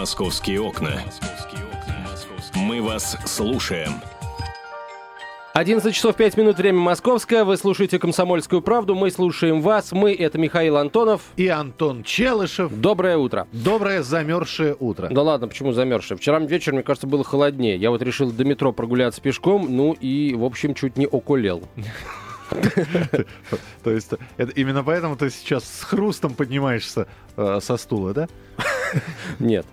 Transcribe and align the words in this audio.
«Московские 0.00 0.62
окна». 0.62 0.98
Мы 2.54 2.80
вас 2.80 3.18
слушаем. 3.26 3.92
11 5.52 5.94
часов 5.94 6.16
5 6.16 6.38
минут, 6.38 6.56
время 6.56 6.78
московское. 6.78 7.44
Вы 7.44 7.58
слушаете 7.58 7.98
«Комсомольскую 7.98 8.62
правду». 8.62 8.94
Мы 8.94 9.10
слушаем 9.10 9.60
вас. 9.60 9.92
Мы— 9.92 10.14
это 10.18 10.38
Михаил 10.38 10.78
Антонов. 10.78 11.20
И 11.36 11.48
Антон 11.48 12.02
Челышев. 12.02 12.72
Доброе 12.72 13.18
утро. 13.18 13.46
Доброе 13.52 14.02
замерзшее 14.02 14.74
утро. 14.80 15.08
Да 15.10 15.20
ладно, 15.20 15.48
почему 15.48 15.72
замерзшее? 15.72 16.16
Вчера 16.16 16.38
вечером, 16.38 16.76
мне 16.76 16.82
кажется, 16.82 17.06
было 17.06 17.22
холоднее. 17.22 17.76
Я 17.76 17.90
вот 17.90 18.00
решил 18.00 18.30
до 18.30 18.46
метро 18.46 18.72
прогуляться 18.72 19.20
пешком, 19.20 19.66
ну 19.68 19.92
и, 19.92 20.34
в 20.34 20.44
общем, 20.44 20.74
чуть 20.74 20.96
не 20.96 21.04
окулел. 21.04 21.68
То 23.84 23.90
есть 23.90 24.10
именно 24.56 24.82
поэтому 24.82 25.16
ты 25.16 25.28
сейчас 25.28 25.64
с 25.64 25.84
хрустом 25.84 26.34
поднимаешься 26.34 27.06
э, 27.36 27.58
со 27.60 27.76
стула, 27.76 28.14
да? 28.14 28.28
Нет. 29.38 29.66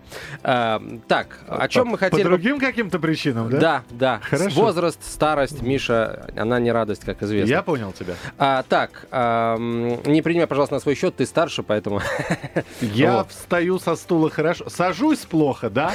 А, 0.44 0.82
так, 1.08 1.40
о 1.48 1.68
чем 1.68 1.88
мы 1.88 1.98
хотели... 1.98 2.24
По 2.24 2.30
другим 2.30 2.60
каким-то 2.60 3.00
причинам, 3.00 3.50
да? 3.50 3.60
Да, 3.60 3.84
да. 3.90 4.22
Хорошо. 4.24 4.62
Возраст, 4.62 5.04
старость, 5.04 5.62
Миша, 5.62 6.28
она 6.36 6.60
не 6.60 6.72
радость, 6.72 7.04
как 7.04 7.22
известно. 7.24 7.50
Я 7.50 7.62
понял 7.64 7.92
тебя. 7.92 8.16
А, 8.38 8.64
так, 8.68 9.08
а, 9.12 9.58
не 9.58 10.22
принимай, 10.22 10.48
пожалуйста, 10.48 10.76
на 10.76 10.80
свой 10.80 10.96
счет, 10.96 11.16
ты 11.16 11.26
старше, 11.26 11.64
поэтому... 11.64 12.02
Я 12.82 13.18
вот. 13.18 13.32
встаю 13.32 13.80
со 13.80 13.96
стула 13.96 14.30
хорошо. 14.30 14.70
Сажусь 14.70 15.20
плохо, 15.20 15.70
да? 15.70 15.94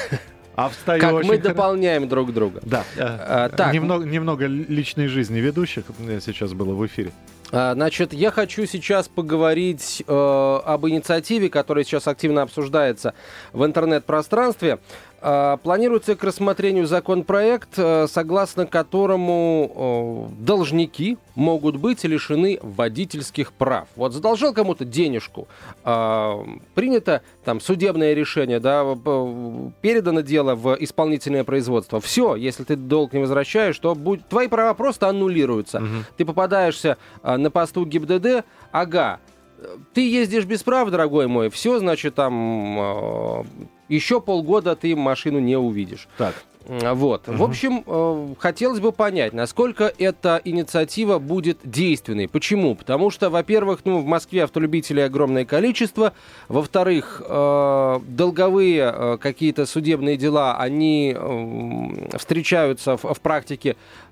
А 0.54 0.68
встаю 0.68 1.00
как 1.00 1.12
мы 1.12 1.22
хорошо. 1.22 1.42
дополняем 1.42 2.08
друг 2.08 2.32
друга. 2.32 2.60
Да. 2.62 2.84
А, 2.98 3.48
так. 3.48 3.72
Немного, 3.72 4.04
немного 4.04 4.46
личной 4.46 5.06
жизни 5.06 5.38
ведущих 5.41 5.84
сейчас 6.20 6.52
было 6.52 6.74
в 6.74 6.86
эфире. 6.86 7.12
А, 7.52 7.74
значит, 7.74 8.15
я 8.15 8.30
хочу 8.30 8.65
сейчас 8.65 9.09
поговорить 9.09 10.02
э, 10.06 10.61
об 10.65 10.87
инициативе, 10.88 11.51
которая 11.51 11.84
сейчас 11.84 12.09
активно 12.09 12.42
обсуждается 12.42 13.15
в 13.52 13.65
интернет-пространстве. 13.65 14.78
А, 15.25 15.56
планируется 15.59 16.16
к 16.16 16.25
рассмотрению 16.25 16.86
законопроект, 16.86 17.75
э, 17.77 18.09
согласно 18.09 18.67
которому 18.67 20.28
э, 20.34 20.42
должники 20.44 21.17
могут 21.36 21.77
быть 21.77 22.03
лишены 22.03 22.59
водительских 22.61 23.53
прав. 23.53 23.87
Вот 23.94 24.12
задолжал 24.12 24.53
кому-то 24.53 24.84
денежку, 24.84 25.47
а, 25.84 26.44
принято 26.75 27.22
там 27.44 27.61
судебное 27.61 28.14
решение, 28.14 28.59
да, 28.59 28.83
передано 29.81 30.22
дело 30.22 30.56
в 30.56 30.77
исполнительное 30.81 31.44
производство. 31.44 32.00
Все, 32.00 32.34
если 32.34 32.64
ты 32.64 32.75
долг 32.75 33.12
не 33.12 33.20
возвращаешь, 33.20 33.78
то 33.78 33.94
будь, 33.94 34.27
твои 34.28 34.48
права 34.48 34.75
просто 34.75 35.09
аннулируются. 35.09 35.78
Угу. 35.78 35.87
Ты 36.16 36.25
попадаешься 36.25 36.97
а, 37.22 37.39
на 37.42 37.50
посту 37.50 37.84
ГИБДД, 37.84 38.44
ага, 38.70 39.20
ты 39.92 40.08
ездишь 40.08 40.44
без 40.44 40.62
прав, 40.62 40.90
дорогой 40.90 41.26
мой, 41.28 41.50
все, 41.50 41.78
значит, 41.78 42.14
там 42.14 43.44
еще 43.88 44.20
полгода 44.20 44.74
ты 44.74 44.96
машину 44.96 45.38
не 45.38 45.56
увидишь. 45.56 46.08
Так. 46.16 46.34
Вот. 46.66 47.28
Угу. 47.28 47.36
В 47.36 47.42
общем, 47.42 47.84
э, 47.86 48.34
хотелось 48.38 48.80
бы 48.80 48.92
понять, 48.92 49.32
насколько 49.32 49.92
эта 49.98 50.40
инициатива 50.44 51.18
будет 51.18 51.58
действенной. 51.64 52.28
Почему? 52.28 52.74
Потому 52.74 53.10
что, 53.10 53.30
во-первых, 53.30 53.80
ну, 53.84 53.98
в 53.98 54.06
Москве 54.06 54.44
автолюбителей 54.44 55.04
огромное 55.04 55.44
количество. 55.44 56.12
Во-вторых, 56.48 57.20
э, 57.24 58.00
долговые 58.06 58.92
э, 58.94 59.18
какие-то 59.20 59.66
судебные 59.66 60.16
дела, 60.16 60.56
они 60.56 61.16
э, 61.16 62.16
встречаются 62.18 62.96
в, 62.96 63.12
в 63.12 63.20
практике 63.20 63.76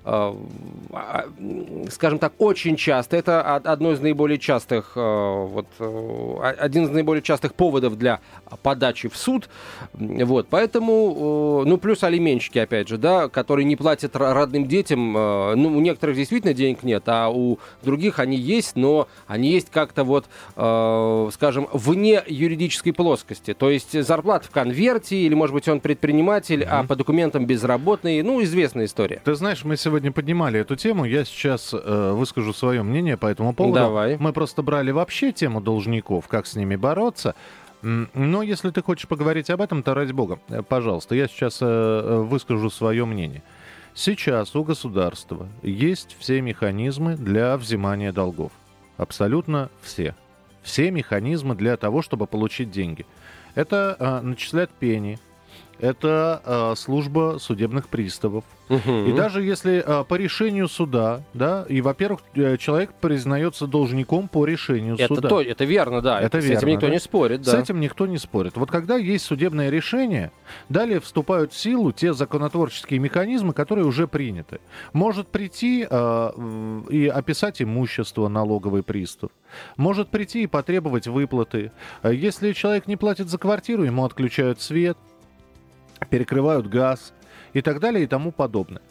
скажем 1.89 2.19
так, 2.19 2.33
очень 2.39 2.75
часто. 2.75 3.15
Это 3.17 3.41
одно 3.55 3.91
из 3.91 3.99
наиболее 3.99 4.39
частых, 4.39 4.93
э, 4.95 4.99
вот, 4.99 5.67
э, 5.79 6.55
один 6.57 6.85
из 6.85 6.89
наиболее 6.89 7.21
частых 7.21 7.53
поводов 7.53 7.97
для 7.97 8.19
подачи 8.63 9.09
в 9.09 9.15
суд. 9.15 9.47
Вот, 9.93 10.47
поэтому, 10.49 11.63
ну, 11.65 11.77
плюс 11.77 12.03
алименщики, 12.03 12.57
опять 12.57 12.87
же, 12.87 12.97
да, 12.97 13.29
которые 13.29 13.65
не 13.65 13.75
платят 13.75 14.15
родным 14.15 14.67
детям. 14.67 15.13
Ну, 15.13 15.77
у 15.77 15.81
некоторых 15.81 16.15
действительно 16.15 16.53
денег 16.53 16.83
нет, 16.83 17.03
а 17.05 17.29
у 17.29 17.59
других 17.83 18.19
они 18.19 18.37
есть, 18.37 18.75
но 18.75 19.07
они 19.27 19.51
есть 19.51 19.69
как-то 19.69 20.03
вот, 20.03 20.25
скажем, 20.53 21.67
вне 21.71 22.23
юридической 22.27 22.91
плоскости. 22.91 23.53
То 23.53 23.69
есть 23.69 24.01
зарплата 24.03 24.47
в 24.47 24.51
конверте, 24.51 25.15
или, 25.15 25.35
может 25.35 25.53
быть, 25.53 25.67
он 25.67 25.79
предприниматель, 25.79 26.63
mm-hmm. 26.63 26.67
а 26.69 26.83
по 26.83 26.95
документам 26.95 27.45
безработный. 27.45 28.21
Ну, 28.23 28.41
известная 28.43 28.85
история. 28.85 29.21
Ты 29.23 29.35
знаешь, 29.35 29.63
мы 29.63 29.77
сегодня 29.77 29.90
сегодня 29.91 30.13
поднимали 30.13 30.57
эту 30.57 30.77
тему. 30.77 31.03
Я 31.03 31.25
сейчас 31.25 31.73
э, 31.73 32.11
выскажу 32.13 32.53
свое 32.53 32.81
мнение 32.81 33.17
по 33.17 33.27
этому 33.27 33.53
поводу. 33.53 33.75
Давай. 33.75 34.15
Мы 34.17 34.31
просто 34.31 34.61
брали 34.61 34.91
вообще 34.91 35.33
тему 35.33 35.59
должников, 35.59 36.29
как 36.29 36.47
с 36.47 36.55
ними 36.55 36.77
бороться. 36.77 37.35
Но 37.81 38.41
если 38.41 38.69
ты 38.69 38.81
хочешь 38.81 39.09
поговорить 39.09 39.49
об 39.49 39.59
этом, 39.59 39.83
то 39.83 39.93
ради 39.93 40.13
бога, 40.13 40.39
э, 40.47 40.61
пожалуйста, 40.61 41.13
я 41.13 41.27
сейчас 41.27 41.57
э, 41.61 41.65
э, 41.65 42.21
выскажу 42.21 42.69
свое 42.69 43.03
мнение. 43.03 43.43
Сейчас 43.93 44.55
у 44.55 44.63
государства 44.63 45.49
есть 45.61 46.15
все 46.17 46.39
механизмы 46.39 47.17
для 47.17 47.57
взимания 47.57 48.13
долгов. 48.13 48.53
Абсолютно 48.95 49.69
все. 49.81 50.15
Все 50.61 50.89
механизмы 50.89 51.55
для 51.55 51.75
того, 51.75 52.01
чтобы 52.01 52.27
получить 52.27 52.71
деньги. 52.71 53.05
Это 53.55 53.97
э, 53.99 54.21
начислять 54.21 54.69
пени, 54.69 55.19
это 55.81 56.41
э, 56.45 56.75
служба 56.75 57.37
судебных 57.39 57.89
приставов, 57.89 58.43
Угу. 58.71 59.09
И 59.09 59.11
даже 59.11 59.43
если 59.43 59.83
а, 59.85 60.05
по 60.05 60.15
решению 60.15 60.69
суда, 60.69 61.23
да, 61.33 61.65
и, 61.67 61.81
во-первых, 61.81 62.21
э, 62.35 62.55
человек 62.55 62.93
признается 62.93 63.67
должником 63.67 64.29
по 64.29 64.45
решению 64.45 64.95
это 64.95 65.13
суда. 65.13 65.27
То, 65.27 65.41
это 65.41 65.65
верно, 65.65 66.01
да. 66.01 66.21
Это 66.21 66.39
с 66.39 66.45
верно, 66.45 66.57
этим 66.57 66.67
никто 66.69 66.87
да? 66.87 66.93
не 66.93 66.99
спорит, 66.99 67.41
да. 67.41 67.51
С 67.51 67.53
этим 67.53 67.81
никто 67.81 68.07
не 68.07 68.17
спорит. 68.17 68.55
Вот 68.55 68.71
когда 68.71 68.95
есть 68.95 69.25
судебное 69.25 69.69
решение, 69.69 70.31
далее 70.69 71.01
вступают 71.01 71.51
в 71.51 71.57
силу 71.57 71.91
те 71.91 72.13
законотворческие 72.13 72.99
механизмы, 73.01 73.51
которые 73.51 73.85
уже 73.85 74.07
приняты. 74.07 74.61
Может 74.93 75.27
прийти 75.27 75.85
э, 75.89 76.83
и 76.89 77.07
описать 77.07 77.61
имущество 77.61 78.29
налоговый 78.29 78.83
пристав. 78.83 79.31
Может 79.75 80.07
прийти 80.07 80.43
и 80.43 80.47
потребовать 80.47 81.07
выплаты. 81.07 81.73
Если 82.03 82.53
человек 82.53 82.87
не 82.87 82.95
платит 82.95 83.27
за 83.27 83.37
квартиру, 83.37 83.83
ему 83.83 84.05
отключают 84.05 84.61
свет, 84.61 84.97
перекрывают 86.09 86.67
газ 86.67 87.13
и 87.53 87.61
так 87.61 87.79
далее 87.79 88.03
и 88.03 88.07
тому 88.07 88.31
подобное. 88.31 88.81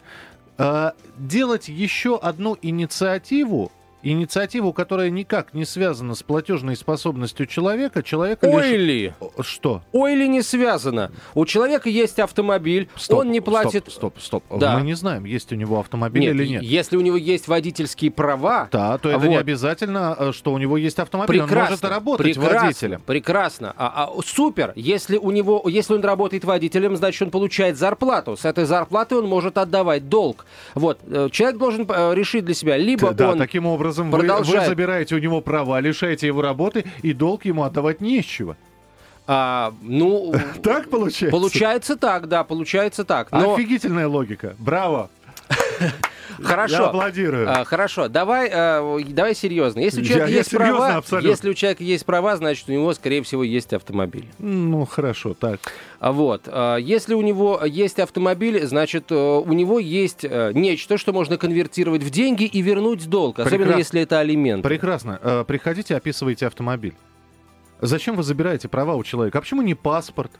А, 0.57 0.93
делать 1.17 1.69
еще 1.69 2.17
одну 2.17 2.57
инициативу 2.61 3.71
инициативу, 4.03 4.73
которая 4.73 5.09
никак 5.09 5.53
не 5.53 5.65
связана 5.65 6.15
с 6.15 6.23
платежной 6.23 6.75
способностью 6.75 7.45
человека, 7.45 8.03
человека 8.03 8.45
Ой 8.45 8.71
лишь... 8.71 8.87
ли! 8.87 9.13
Что? 9.39 9.81
Ой 9.91 10.15
ли 10.15 10.27
не 10.27 10.41
связано. 10.41 11.11
У 11.33 11.45
человека 11.45 11.89
есть 11.89 12.19
автомобиль, 12.19 12.89
стоп, 12.95 13.19
он 13.19 13.31
не 13.31 13.41
платит... 13.41 13.85
Стоп, 13.91 14.19
стоп, 14.19 14.43
стоп. 14.47 14.59
Да. 14.59 14.77
Мы 14.77 14.85
не 14.85 14.93
знаем, 14.93 15.25
есть 15.25 15.51
у 15.51 15.55
него 15.55 15.79
автомобиль 15.79 16.21
нет, 16.21 16.35
или 16.35 16.47
нет. 16.47 16.63
Если 16.63 16.97
у 16.97 17.01
него 17.01 17.17
есть 17.17 17.47
водительские 17.47 18.11
права... 18.11 18.69
Да, 18.71 18.97
то 18.97 19.09
это 19.09 19.19
вот. 19.19 19.27
не 19.27 19.37
обязательно, 19.37 20.15
э, 20.17 20.31
что 20.33 20.53
у 20.53 20.57
него 20.57 20.77
есть 20.77 20.99
автомобиль. 20.99 21.39
Прекрасно, 21.39 21.59
он 21.59 21.69
может 21.69 21.85
работать 21.85 22.25
прекрасно, 22.25 22.61
водителем. 22.61 23.01
Прекрасно. 23.05 23.73
А, 23.77 24.09
а, 24.09 24.21
супер. 24.23 24.73
Если, 24.75 25.17
у 25.17 25.31
него, 25.31 25.63
если 25.67 25.93
он 25.93 26.01
работает 26.01 26.43
водителем, 26.43 26.95
значит, 26.95 27.21
он 27.21 27.31
получает 27.31 27.77
зарплату. 27.77 28.35
С 28.37 28.45
этой 28.45 28.65
зарплаты 28.65 29.15
он 29.15 29.27
может 29.27 29.57
отдавать 29.57 30.09
долг. 30.09 30.45
Вот. 30.75 30.99
Э, 31.07 31.29
человек 31.31 31.57
должен 31.57 31.85
э, 31.89 32.15
решить 32.15 32.45
для 32.45 32.55
себя, 32.55 32.77
либо 32.77 33.13
да, 33.13 33.31
он... 33.31 33.37
таким 33.37 33.65
образом 33.65 33.90
продолжает... 33.93 34.47
вы, 34.47 34.59
вы 34.59 34.65
забираете 34.65 35.15
у 35.15 35.19
него 35.19 35.41
права, 35.41 35.79
лишаете 35.79 36.27
его 36.27 36.41
работы, 36.41 36.85
и 37.01 37.13
долг 37.13 37.45
ему 37.45 37.63
отдавать 37.63 38.01
нечего. 38.01 38.57
А, 39.27 39.73
ну, 39.81 40.33
так 40.63 40.89
получается? 40.89 41.37
Получается 41.37 41.95
так, 41.95 42.27
да, 42.27 42.43
получается 42.43 43.03
так. 43.03 43.31
Но... 43.31 43.53
Офигительная 43.53 44.07
логика. 44.07 44.55
Браво. 44.59 45.09
Хорошо. 46.41 46.75
Я 46.75 46.85
аплодирую. 46.87 47.49
А, 47.49 47.63
хорошо, 47.63 48.07
давай, 48.07 48.49
а, 48.51 48.99
давай 49.09 49.35
серьезно. 49.35 49.79
Если 49.79 50.01
у 50.01 50.03
человека 50.03 50.29
я, 50.29 50.37
есть 50.37 50.51
я 50.51 50.59
права, 50.59 50.95
абсолютно. 50.97 51.27
если 51.27 51.49
у 51.49 51.53
человека 51.53 51.83
есть 51.83 52.05
права, 52.05 52.37
значит 52.37 52.69
у 52.69 52.71
него, 52.71 52.93
скорее 52.93 53.23
всего, 53.23 53.43
есть 53.43 53.73
автомобиль. 53.73 54.27
Ну 54.39 54.85
хорошо, 54.85 55.33
так. 55.33 55.59
А 55.99 56.11
вот, 56.11 56.43
а, 56.47 56.77
если 56.77 57.13
у 57.13 57.21
него 57.21 57.61
есть 57.65 57.99
автомобиль, 57.99 58.65
значит 58.65 59.11
э, 59.11 59.15
у 59.15 59.53
него 59.53 59.79
есть 59.79 60.23
э, 60.23 60.51
нечто, 60.53 60.97
что 60.97 61.13
можно 61.13 61.37
конвертировать 61.37 62.03
в 62.03 62.09
деньги 62.09 62.43
и 62.43 62.61
вернуть 62.61 63.07
долг, 63.07 63.39
особенно 63.39 63.65
Прекрас... 63.65 63.77
если 63.77 64.01
это 64.01 64.19
алимент. 64.19 64.63
Прекрасно. 64.63 65.19
Э, 65.21 65.45
приходите, 65.47 65.95
описывайте 65.95 66.47
автомобиль. 66.47 66.95
Зачем 67.81 68.15
вы 68.15 68.23
забираете 68.23 68.67
права 68.67 68.95
у 68.95 69.03
человека? 69.03 69.39
А 69.39 69.41
почему 69.41 69.61
не 69.61 69.73
паспорт? 69.73 70.31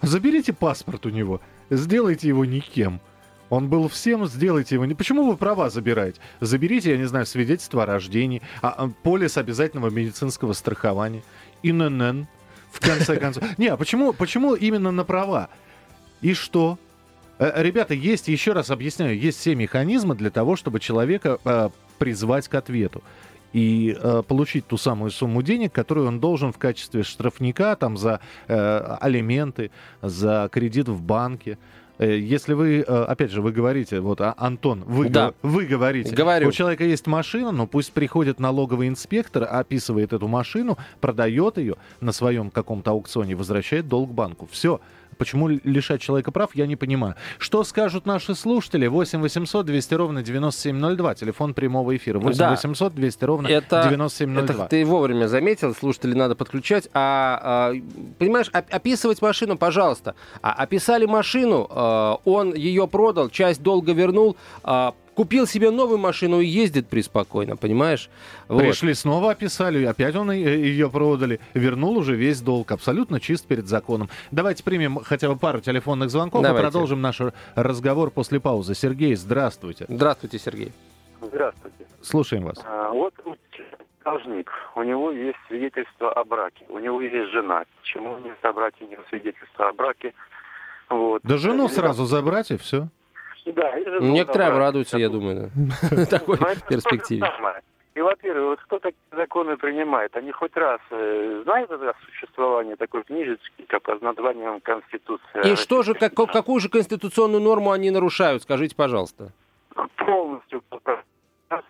Заберите 0.00 0.52
паспорт 0.52 1.06
у 1.06 1.10
него, 1.10 1.40
сделайте 1.70 2.28
его 2.28 2.44
никем. 2.44 3.00
Он 3.52 3.68
был 3.68 3.86
всем, 3.88 4.24
сделайте 4.24 4.76
его. 4.76 4.86
Почему 4.94 5.26
вы 5.26 5.36
права 5.36 5.68
забираете? 5.68 6.18
Заберите, 6.40 6.92
я 6.92 6.96
не 6.96 7.04
знаю, 7.04 7.26
свидетельство 7.26 7.82
о 7.82 7.86
рождении, 7.86 8.40
а, 8.62 8.70
а, 8.70 8.90
полис 9.02 9.36
обязательного 9.36 9.90
медицинского 9.90 10.54
страхования, 10.54 11.22
ИНН, 11.62 12.28
в 12.70 12.80
конце 12.80 13.18
концов. 13.18 13.44
Не, 13.58 13.66
а 13.66 13.76
почему, 13.76 14.14
почему 14.14 14.54
именно 14.54 14.90
на 14.90 15.04
права? 15.04 15.50
И 16.22 16.32
что? 16.32 16.78
Э, 17.38 17.62
ребята, 17.62 17.92
есть, 17.92 18.28
еще 18.28 18.52
раз 18.54 18.70
объясняю, 18.70 19.18
есть 19.18 19.40
все 19.40 19.54
механизмы 19.54 20.14
для 20.14 20.30
того, 20.30 20.56
чтобы 20.56 20.80
человека 20.80 21.38
э, 21.44 21.68
призвать 21.98 22.48
к 22.48 22.54
ответу. 22.54 23.02
и 23.52 23.94
э, 24.00 24.22
получить 24.26 24.66
ту 24.66 24.78
самую 24.78 25.10
сумму 25.10 25.42
денег, 25.42 25.72
которую 25.72 26.06
он 26.06 26.20
должен 26.20 26.52
в 26.52 26.58
качестве 26.58 27.02
штрафника 27.02 27.76
там 27.76 27.98
за 27.98 28.20
э, 28.48 28.96
алименты, 28.98 29.70
за 30.00 30.48
кредит 30.50 30.88
в 30.88 31.02
банке. 31.02 31.58
Э, 32.02 32.18
если 32.18 32.54
вы, 32.54 32.80
э, 32.80 33.04
опять 33.04 33.30
же, 33.30 33.40
вы 33.42 33.52
говорите, 33.52 34.00
вот, 34.00 34.20
а, 34.20 34.34
Антон, 34.36 34.82
вы, 34.84 35.08
Да. 35.08 35.34
вы 35.42 35.66
говорите, 35.66 36.12
Говорю. 36.14 36.48
у 36.48 36.52
человека 36.52 36.82
есть 36.84 37.06
машина, 37.06 37.52
но 37.52 37.68
пусть 37.68 37.92
приходит 37.92 38.40
налоговый 38.40 38.88
инспектор, 38.88 39.46
описывает 39.48 40.12
эту 40.12 40.26
машину, 40.26 40.78
продает 41.00 41.58
ее 41.58 41.76
на 42.00 42.10
своем 42.10 42.50
каком-то 42.50 42.90
аукционе, 42.90 43.36
возвращает 43.36 43.86
долг 43.88 44.10
банку. 44.10 44.48
Все. 44.50 44.80
Почему 45.18 45.48
лишать 45.48 46.00
человека 46.00 46.30
прав, 46.32 46.50
я 46.54 46.66
не 46.66 46.76
понимаю. 46.76 47.14
Что 47.38 47.64
скажут 47.64 48.06
наши 48.06 48.34
слушатели? 48.34 48.86
8 48.86 49.20
800 49.20 49.66
200 49.66 49.94
ровно 49.94 50.22
9702. 50.22 51.14
Телефон 51.14 51.54
прямого 51.54 51.96
эфира. 51.96 52.18
8 52.18 52.38
Да. 52.38 52.50
800 52.50 52.94
200 52.94 53.24
ровно 53.24 53.46
Это, 53.48 53.82
9702. 53.88 54.54
это 54.64 54.70
ты 54.70 54.84
вовремя 54.84 55.26
заметил, 55.28 55.74
слушатели 55.74 56.14
надо 56.14 56.34
подключать. 56.34 56.88
А, 56.94 57.70
а, 57.72 57.74
понимаешь, 58.18 58.48
оп- 58.52 58.64
описывать 58.70 59.22
машину, 59.22 59.56
пожалуйста. 59.56 60.14
А, 60.42 60.52
описали 60.52 61.06
машину, 61.06 61.66
а, 61.70 62.18
он 62.24 62.54
ее 62.54 62.86
продал, 62.88 63.28
часть 63.28 63.62
долга 63.62 63.92
вернул, 63.92 64.36
а, 64.64 64.94
купил 65.14 65.46
себе 65.46 65.70
новую 65.70 65.98
машину 65.98 66.40
и 66.40 66.46
ездит 66.46 66.88
преспокойно, 66.88 67.56
понимаешь? 67.56 68.08
Вот. 68.48 68.60
Пришли 68.60 68.94
снова 68.94 69.32
описали, 69.32 69.84
опять 69.84 70.14
он 70.16 70.32
и- 70.32 70.38
ее 70.38 70.90
продали, 70.90 71.40
вернул 71.54 71.96
уже 71.98 72.14
весь 72.16 72.40
долг, 72.40 72.70
абсолютно 72.72 73.20
чист 73.20 73.46
перед 73.46 73.66
законом. 73.68 74.08
Давайте 74.30 74.64
примем 74.64 74.98
хотя 75.04 75.28
бы 75.28 75.36
пару 75.36 75.60
телефонных 75.60 76.10
звонков 76.10 76.40
и 76.40 76.44
Давайте. 76.44 76.66
продолжим 76.70 77.00
наш 77.00 77.20
разговор 77.54 78.10
после 78.10 78.40
паузы. 78.40 78.74
Сергей, 78.74 79.14
здравствуйте. 79.14 79.86
Здравствуйте, 79.88 80.38
Сергей. 80.38 80.72
Здравствуйте. 81.20 81.86
Слушаем 82.02 82.44
вас. 82.44 82.58
А, 82.64 82.90
Вот 82.92 83.14
должник, 84.04 84.50
у 84.74 84.82
него 84.82 85.12
есть 85.12 85.38
свидетельство 85.46 86.12
о 86.12 86.24
браке, 86.24 86.64
у 86.68 86.78
него 86.80 87.00
есть 87.00 87.30
жена. 87.32 87.62
Почему 87.80 88.18
не 88.18 88.32
собрать 88.42 88.74
у 88.80 88.84
него 88.86 89.02
свидетельство 89.10 89.68
о 89.68 89.72
браке? 89.72 90.12
Вот. 90.90 91.22
Да 91.22 91.36
жену 91.38 91.66
И- 91.66 91.70
сразу 91.70 92.04
забрать 92.06 92.50
и 92.50 92.56
все. 92.56 92.88
Да, 93.44 93.78
Некоторые 94.00 94.50
обрадуются, 94.50 94.98
я 94.98 95.08
думаю, 95.08 95.50
да. 95.54 96.06
такой 96.10 96.38
то 96.38 96.54
же 96.54 96.60
перспективе. 96.68 97.26
И, 97.94 98.00
во-первых, 98.00 98.44
вот 98.50 98.60
кто 98.60 98.78
такие 98.78 98.98
законы 99.10 99.56
принимает? 99.56 100.16
Они 100.16 100.32
хоть 100.32 100.56
раз 100.56 100.80
э, 100.90 101.42
знают 101.44 101.70
о 101.70 101.92
существовании 102.06 102.74
такой 102.74 103.02
книжечки, 103.02 103.64
как 103.68 103.82
под 103.82 104.00
названием 104.00 104.60
Конституция? 104.60 105.42
И 105.42 105.56
что 105.56 105.82
же, 105.82 105.92
как- 105.92 106.14
какую 106.14 106.60
же 106.60 106.70
конституционную 106.70 107.42
норму 107.42 107.70
они 107.70 107.90
нарушают, 107.90 108.44
скажите, 108.44 108.74
пожалуйста. 108.74 109.32
Полностью 109.96 110.62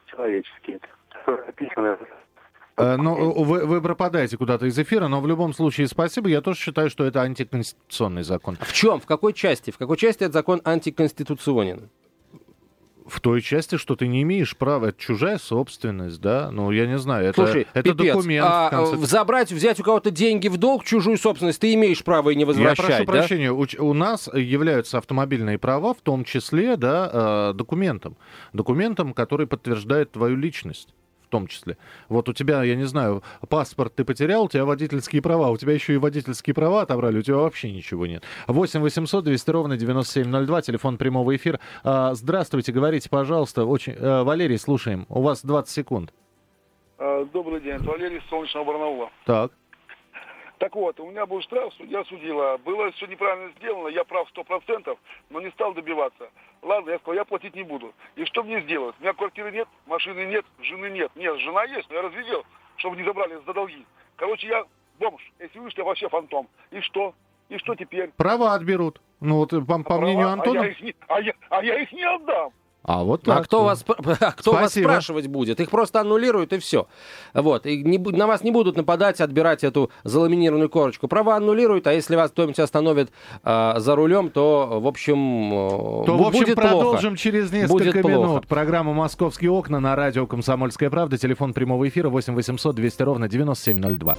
человеческие, 0.06 0.80
которые 1.10 1.48
описаны 1.48 1.86
Э, 1.86 1.96
Ну, 2.76 3.42
вы, 3.44 3.66
вы 3.66 3.80
пропадаете 3.82 4.36
куда-то 4.36 4.66
из 4.66 4.78
эфира, 4.78 5.08
но 5.08 5.20
в 5.20 5.26
любом 5.26 5.52
случае 5.52 5.86
спасибо. 5.88 6.28
Я 6.28 6.40
тоже 6.40 6.58
считаю, 6.58 6.90
что 6.90 7.04
это 7.04 7.20
антиконституционный 7.22 8.22
закон. 8.22 8.56
В 8.60 8.72
чем? 8.72 9.00
В 9.00 9.06
какой 9.06 9.32
части? 9.32 9.70
В 9.70 9.78
какой 9.78 9.96
части 9.96 10.24
этот 10.24 10.34
закон 10.34 10.60
антиконституционен? 10.64 11.90
В 13.06 13.20
той 13.20 13.40
части, 13.42 13.76
что 13.78 13.96
ты 13.96 14.06
не 14.06 14.22
имеешь 14.22 14.56
права, 14.56 14.86
это 14.86 15.00
чужая 15.00 15.38
собственность, 15.38 16.20
да? 16.20 16.50
Ну, 16.52 16.70
я 16.70 16.86
не 16.86 16.98
знаю, 16.98 17.26
это, 17.26 17.44
Слушай, 17.44 17.66
это 17.74 17.92
пипец, 17.92 18.14
документ. 18.14 18.46
а, 18.48 18.68
в 18.68 18.70
конце- 18.70 18.94
э, 18.94 19.06
забрать, 19.06 19.52
взять 19.52 19.80
у 19.80 19.82
кого-то 19.82 20.12
деньги 20.12 20.46
в 20.46 20.56
долг, 20.56 20.84
чужую 20.84 21.18
собственность, 21.18 21.60
ты 21.60 21.74
имеешь 21.74 22.04
право 22.04 22.30
и 22.30 22.36
не 22.36 22.42
Я 22.42 22.46
возвращать, 22.46 22.86
прошу 22.86 23.04
да? 23.04 23.12
прощения, 23.12 23.50
у, 23.50 23.66
у 23.80 23.92
нас 23.92 24.28
являются 24.32 24.98
автомобильные 24.98 25.58
права, 25.58 25.94
в 25.94 26.00
том 26.00 26.24
числе, 26.24 26.76
да, 26.76 27.50
э, 27.50 27.54
документом. 27.54 28.16
Документом, 28.52 29.14
который 29.14 29.48
подтверждает 29.48 30.12
твою 30.12 30.36
личность. 30.36 30.94
В 31.32 31.34
том 31.34 31.46
числе. 31.46 31.78
Вот 32.10 32.28
у 32.28 32.34
тебя, 32.34 32.62
я 32.62 32.76
не 32.76 32.84
знаю, 32.84 33.22
паспорт 33.48 33.94
ты 33.94 34.04
потерял, 34.04 34.44
у 34.44 34.48
тебя 34.50 34.66
водительские 34.66 35.22
права, 35.22 35.48
у 35.48 35.56
тебя 35.56 35.72
еще 35.72 35.94
и 35.94 35.96
водительские 35.96 36.52
права 36.52 36.82
отобрали, 36.82 37.20
у 37.20 37.22
тебя 37.22 37.38
вообще 37.38 37.72
ничего 37.72 38.06
нет. 38.06 38.22
8 38.48 38.80
800 38.80 39.24
200 39.24 39.50
ровно 39.50 39.78
9702, 39.78 40.60
телефон 40.60 40.98
прямого 40.98 41.34
эфира. 41.34 41.58
А, 41.84 42.12
здравствуйте, 42.12 42.70
говорите, 42.70 43.08
пожалуйста. 43.08 43.64
Очень, 43.64 43.94
э, 43.94 44.22
Валерий, 44.24 44.58
слушаем. 44.58 45.06
У 45.08 45.22
вас 45.22 45.42
20 45.42 45.72
секунд. 45.72 46.12
А, 46.98 47.24
Добрый 47.24 47.62
день, 47.62 47.76
это 47.76 47.84
Валерий 47.84 48.20
Солнечного 48.28 48.66
Барнаула. 48.66 49.08
Так. 49.24 49.52
Так 50.62 50.76
вот, 50.76 51.00
у 51.00 51.10
меня 51.10 51.26
был 51.26 51.42
штраф, 51.42 51.74
судья 51.74 52.04
судила. 52.04 52.56
Было 52.58 52.92
все 52.92 53.06
неправильно 53.06 53.50
сделано, 53.58 53.88
я 53.88 54.04
прав 54.04 54.28
сто 54.28 54.44
процентов, 54.44 54.96
но 55.28 55.40
не 55.40 55.50
стал 55.50 55.74
добиваться. 55.74 56.30
Ладно, 56.62 56.90
я 56.90 56.98
сказал, 57.00 57.14
я 57.14 57.24
платить 57.24 57.56
не 57.56 57.64
буду. 57.64 57.92
И 58.14 58.24
что 58.26 58.44
мне 58.44 58.60
сделать? 58.60 58.94
У 59.00 59.02
меня 59.02 59.12
квартиры 59.12 59.50
нет, 59.50 59.66
машины 59.86 60.24
нет, 60.24 60.46
жены 60.60 60.90
нет. 60.90 61.10
Нет, 61.16 61.36
жена 61.40 61.64
есть, 61.64 61.90
но 61.90 61.96
я 61.96 62.02
разведел, 62.02 62.44
чтобы 62.76 62.96
не 62.96 63.02
забрали 63.02 63.40
за 63.44 63.52
долги. 63.52 63.84
Короче, 64.14 64.46
я 64.46 64.64
бомж. 65.00 65.32
Если 65.40 65.58
вы, 65.58 65.68
я 65.76 65.82
вообще 65.82 66.08
фантом. 66.08 66.46
И 66.70 66.80
что? 66.80 67.12
И 67.48 67.58
что 67.58 67.74
теперь? 67.74 68.12
Права 68.16 68.54
отберут. 68.54 69.00
Ну 69.18 69.38
вот, 69.38 69.50
по, 69.50 69.82
по 69.82 69.96
А 69.96 70.00
мнению 70.00 70.28
права? 70.28 70.32
Антона... 70.34 70.60
А 70.60 70.64
я, 70.64 70.70
их 70.70 70.80
не, 70.80 70.94
а, 71.08 71.20
я, 71.20 71.34
а 71.50 71.64
я 71.64 71.82
их 71.82 71.90
не 71.90 72.04
отдам. 72.04 72.52
А 72.84 73.04
вот 73.04 73.22
А 73.28 73.36
так. 73.36 73.44
кто, 73.44 73.62
вас, 73.64 73.84
спр- 73.84 74.16
а 74.20 74.32
кто 74.32 74.52
вас 74.52 74.62
Спасибо. 74.72 74.88
спрашивать 74.88 75.26
будет? 75.28 75.60
Их 75.60 75.70
просто 75.70 76.00
аннулируют 76.00 76.52
и 76.52 76.58
все. 76.58 76.88
Вот. 77.32 77.64
И 77.66 77.82
не 77.84 77.98
на 77.98 78.26
вас 78.26 78.42
не 78.42 78.50
будут 78.50 78.76
нападать, 78.76 79.20
отбирать 79.20 79.62
эту 79.62 79.90
заламинированную 80.02 80.68
корочку. 80.68 81.06
Права 81.06 81.36
аннулируют, 81.36 81.86
а 81.86 81.92
если 81.92 82.16
вас 82.16 82.30
кто-нибудь 82.32 82.58
остановит 82.58 83.12
а, 83.44 83.78
за 83.78 83.94
рулем, 83.94 84.30
то, 84.30 84.80
в 84.80 84.86
общем, 84.88 85.52
э, 85.52 86.06
То, 86.06 86.16
в 86.16 86.22
общем, 86.26 86.40
будет 86.40 86.56
продолжим 86.56 87.00
плохо. 87.10 87.16
через 87.16 87.52
несколько 87.52 87.72
Будет 87.72 87.92
плохо. 88.02 88.08
минут. 88.08 88.46
Программу 88.48 88.92
«Московские 88.94 89.52
окна» 89.52 89.78
на 89.78 89.94
радио 89.94 90.26
«Комсомольская 90.26 90.90
правда». 90.90 91.16
Телефон 91.18 91.52
прямого 91.54 91.88
эфира 91.88 92.08
8 92.08 92.34
800 92.34 92.74
200 92.74 93.02
ровно 93.02 93.28
9702. 93.28 94.16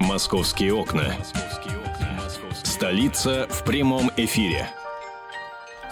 «Московские 0.00 0.74
окна». 0.74 1.14
Столица 2.62 3.46
в 3.48 3.64
прямом 3.64 4.10
эфире. 4.16 4.68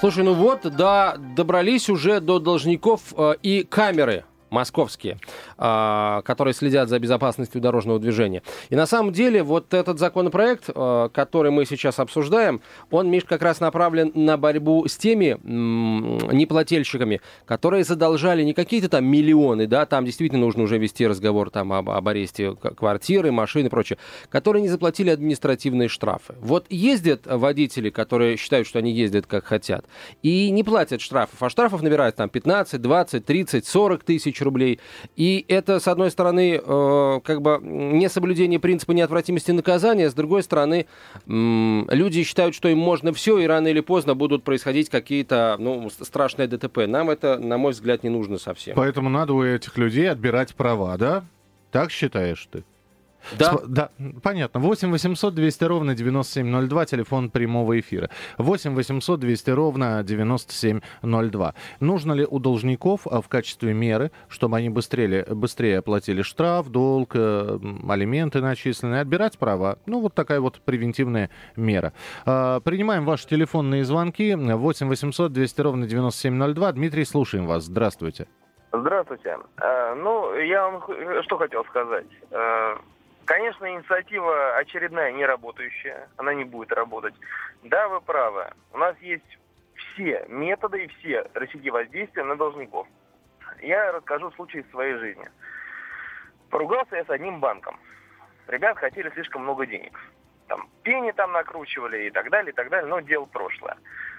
Слушай, 0.00 0.24
ну 0.24 0.32
вот, 0.32 0.62
да, 0.62 1.16
добрались 1.36 1.90
уже 1.90 2.20
до 2.20 2.38
должников 2.38 3.12
э, 3.14 3.34
и 3.42 3.64
камеры 3.64 4.24
московские, 4.48 5.18
которые 5.60 6.54
следят 6.54 6.88
за 6.88 6.98
безопасностью 6.98 7.60
дорожного 7.60 7.98
движения. 7.98 8.42
И 8.70 8.76
на 8.76 8.86
самом 8.86 9.12
деле 9.12 9.42
вот 9.42 9.74
этот 9.74 9.98
законопроект, 9.98 10.70
э, 10.74 11.08
который 11.12 11.50
мы 11.50 11.66
сейчас 11.66 11.98
обсуждаем, 11.98 12.62
он, 12.90 13.10
Миш, 13.10 13.24
как 13.24 13.42
раз 13.42 13.60
направлен 13.60 14.10
на 14.14 14.38
борьбу 14.38 14.86
с 14.88 14.96
теми 14.96 15.36
неплательщиками, 15.42 17.20
которые 17.44 17.84
задолжали 17.84 18.42
не 18.42 18.54
какие-то 18.54 18.88
там 18.88 19.04
миллионы, 19.04 19.66
да, 19.66 19.84
там 19.84 20.06
действительно 20.06 20.40
нужно 20.40 20.62
уже 20.62 20.78
вести 20.78 21.06
разговор 21.06 21.50
там 21.50 21.74
об, 21.74 21.90
об 21.90 22.08
аресте 22.08 22.54
квартиры, 22.54 23.30
машины 23.30 23.66
и 23.66 23.70
прочее, 23.70 23.98
которые 24.30 24.62
не 24.62 24.68
заплатили 24.68 25.10
административные 25.10 25.88
штрафы. 25.88 26.36
Вот 26.40 26.66
ездят 26.70 27.26
водители, 27.26 27.90
которые 27.90 28.38
считают, 28.38 28.66
что 28.66 28.78
они 28.78 28.92
ездят 28.92 29.26
как 29.26 29.44
хотят, 29.44 29.84
и 30.22 30.50
не 30.50 30.64
платят 30.64 31.02
штрафов, 31.02 31.42
а 31.42 31.50
штрафов 31.50 31.82
набирают 31.82 32.16
там 32.16 32.30
15, 32.30 32.80
20, 32.80 33.24
30, 33.26 33.66
40 33.66 34.04
тысяч 34.04 34.40
рублей. 34.40 34.80
И 35.16 35.44
это, 35.50 35.80
с 35.80 35.88
одной 35.88 36.10
стороны, 36.10 36.60
э, 36.64 37.20
как 37.24 37.42
бы 37.42 37.58
несоблюдение 37.62 38.60
принципа 38.60 38.92
неотвратимости 38.92 39.50
наказания, 39.50 40.08
с 40.08 40.14
другой 40.14 40.42
стороны, 40.42 40.86
м, 41.26 41.88
люди 41.90 42.22
считают, 42.22 42.54
что 42.54 42.68
им 42.68 42.78
можно 42.78 43.12
все, 43.12 43.38
и 43.38 43.46
рано 43.46 43.68
или 43.68 43.80
поздно 43.80 44.14
будут 44.14 44.44
происходить 44.44 44.88
какие-то, 44.88 45.56
ну, 45.58 45.90
страшные 45.90 46.46
ДТП. 46.48 46.86
Нам 46.86 47.10
это, 47.10 47.38
на 47.38 47.58
мой 47.58 47.72
взгляд, 47.72 48.02
не 48.04 48.10
нужно 48.10 48.38
совсем. 48.38 48.76
Поэтому 48.76 49.10
надо 49.10 49.34
у 49.34 49.42
этих 49.42 49.76
людей 49.76 50.08
отбирать 50.10 50.54
права, 50.54 50.96
да? 50.96 51.24
Так 51.72 51.90
считаешь 51.90 52.48
ты? 52.50 52.64
Да, 53.38 53.52
Сп- 53.52 53.66
да, 53.66 53.90
понятно. 54.22 54.60
8 54.60 54.90
800 54.90 55.34
200 55.34 55.64
ровно 55.64 55.94
9702, 55.94 56.86
телефон 56.86 57.30
прямого 57.30 57.78
эфира. 57.78 58.10
8 58.38 58.74
800 58.74 59.20
200 59.20 59.50
ровно 59.50 60.02
9702. 60.02 61.54
Нужно 61.80 62.12
ли 62.12 62.26
у 62.28 62.38
должников 62.38 63.06
а, 63.06 63.20
в 63.20 63.28
качестве 63.28 63.72
меры, 63.72 64.10
чтобы 64.28 64.56
они 64.56 64.70
быстрее, 64.70 65.24
быстрее 65.28 65.78
оплатили 65.78 66.22
штраф, 66.22 66.68
долг, 66.68 67.12
э, 67.14 67.58
алименты 67.88 68.40
начисленные, 68.40 69.00
отбирать 69.02 69.38
права? 69.38 69.78
Ну, 69.86 70.00
вот 70.00 70.14
такая 70.14 70.40
вот 70.40 70.60
превентивная 70.60 71.30
мера. 71.56 71.92
А, 72.26 72.60
Принимаем 72.60 73.04
ваши 73.04 73.26
телефонные 73.28 73.84
звонки. 73.84 74.34
8 74.34 74.88
800 74.88 75.32
200 75.32 75.60
ровно 75.60 75.86
9702. 75.86 76.72
Дмитрий, 76.72 77.04
слушаем 77.04 77.46
вас. 77.46 77.64
Здравствуйте. 77.64 78.26
Здравствуйте. 78.72 79.36
Э, 79.60 79.94
ну, 79.94 80.34
я 80.36 80.68
вам 80.68 80.82
что 81.24 81.38
хотел 81.38 81.64
сказать. 81.64 82.06
Конечно, 83.30 83.70
инициатива 83.70 84.56
очередная 84.56 85.12
не 85.12 85.24
работающая. 85.24 86.08
Она 86.16 86.34
не 86.34 86.42
будет 86.42 86.72
работать. 86.72 87.14
Да, 87.62 87.86
вы 87.86 88.00
правы. 88.00 88.50
У 88.72 88.78
нас 88.78 88.98
есть 88.98 89.38
все 89.76 90.26
методы 90.28 90.82
и 90.82 90.88
все 90.88 91.30
рычаги 91.34 91.70
воздействия 91.70 92.24
на 92.24 92.34
должников. 92.34 92.88
Я 93.62 93.92
расскажу 93.92 94.32
случай 94.32 94.58
из 94.58 94.70
своей 94.70 94.94
жизни. 94.94 95.30
Поругался 96.50 96.96
я 96.96 97.04
с 97.04 97.10
одним 97.10 97.38
банком. 97.38 97.78
Ребят 98.48 98.76
хотели 98.78 99.08
слишком 99.10 99.42
много 99.42 99.64
денег. 99.64 99.96
Там 100.48 100.68
пени 100.82 101.12
там 101.12 101.30
накручивали 101.30 102.08
и 102.08 102.10
так 102.10 102.30
далее, 102.30 102.50
и 102.50 102.54
так 102.56 102.68
далее, 102.68 102.90
но 102.90 102.98
дело 102.98 103.26
прошлое. 103.26 103.76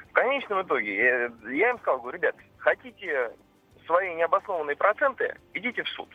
В 0.09 0.13
конечном 0.13 0.61
итоге 0.61 0.95
я, 0.95 1.31
я 1.51 1.71
им 1.71 1.79
сказал, 1.79 1.99
говорю, 1.99 2.17
ребят, 2.17 2.37
хотите 2.59 3.33
свои 3.85 4.15
необоснованные 4.15 4.77
проценты, 4.77 5.35
идите 5.53 5.83
в 5.83 5.89
суд. 5.89 6.07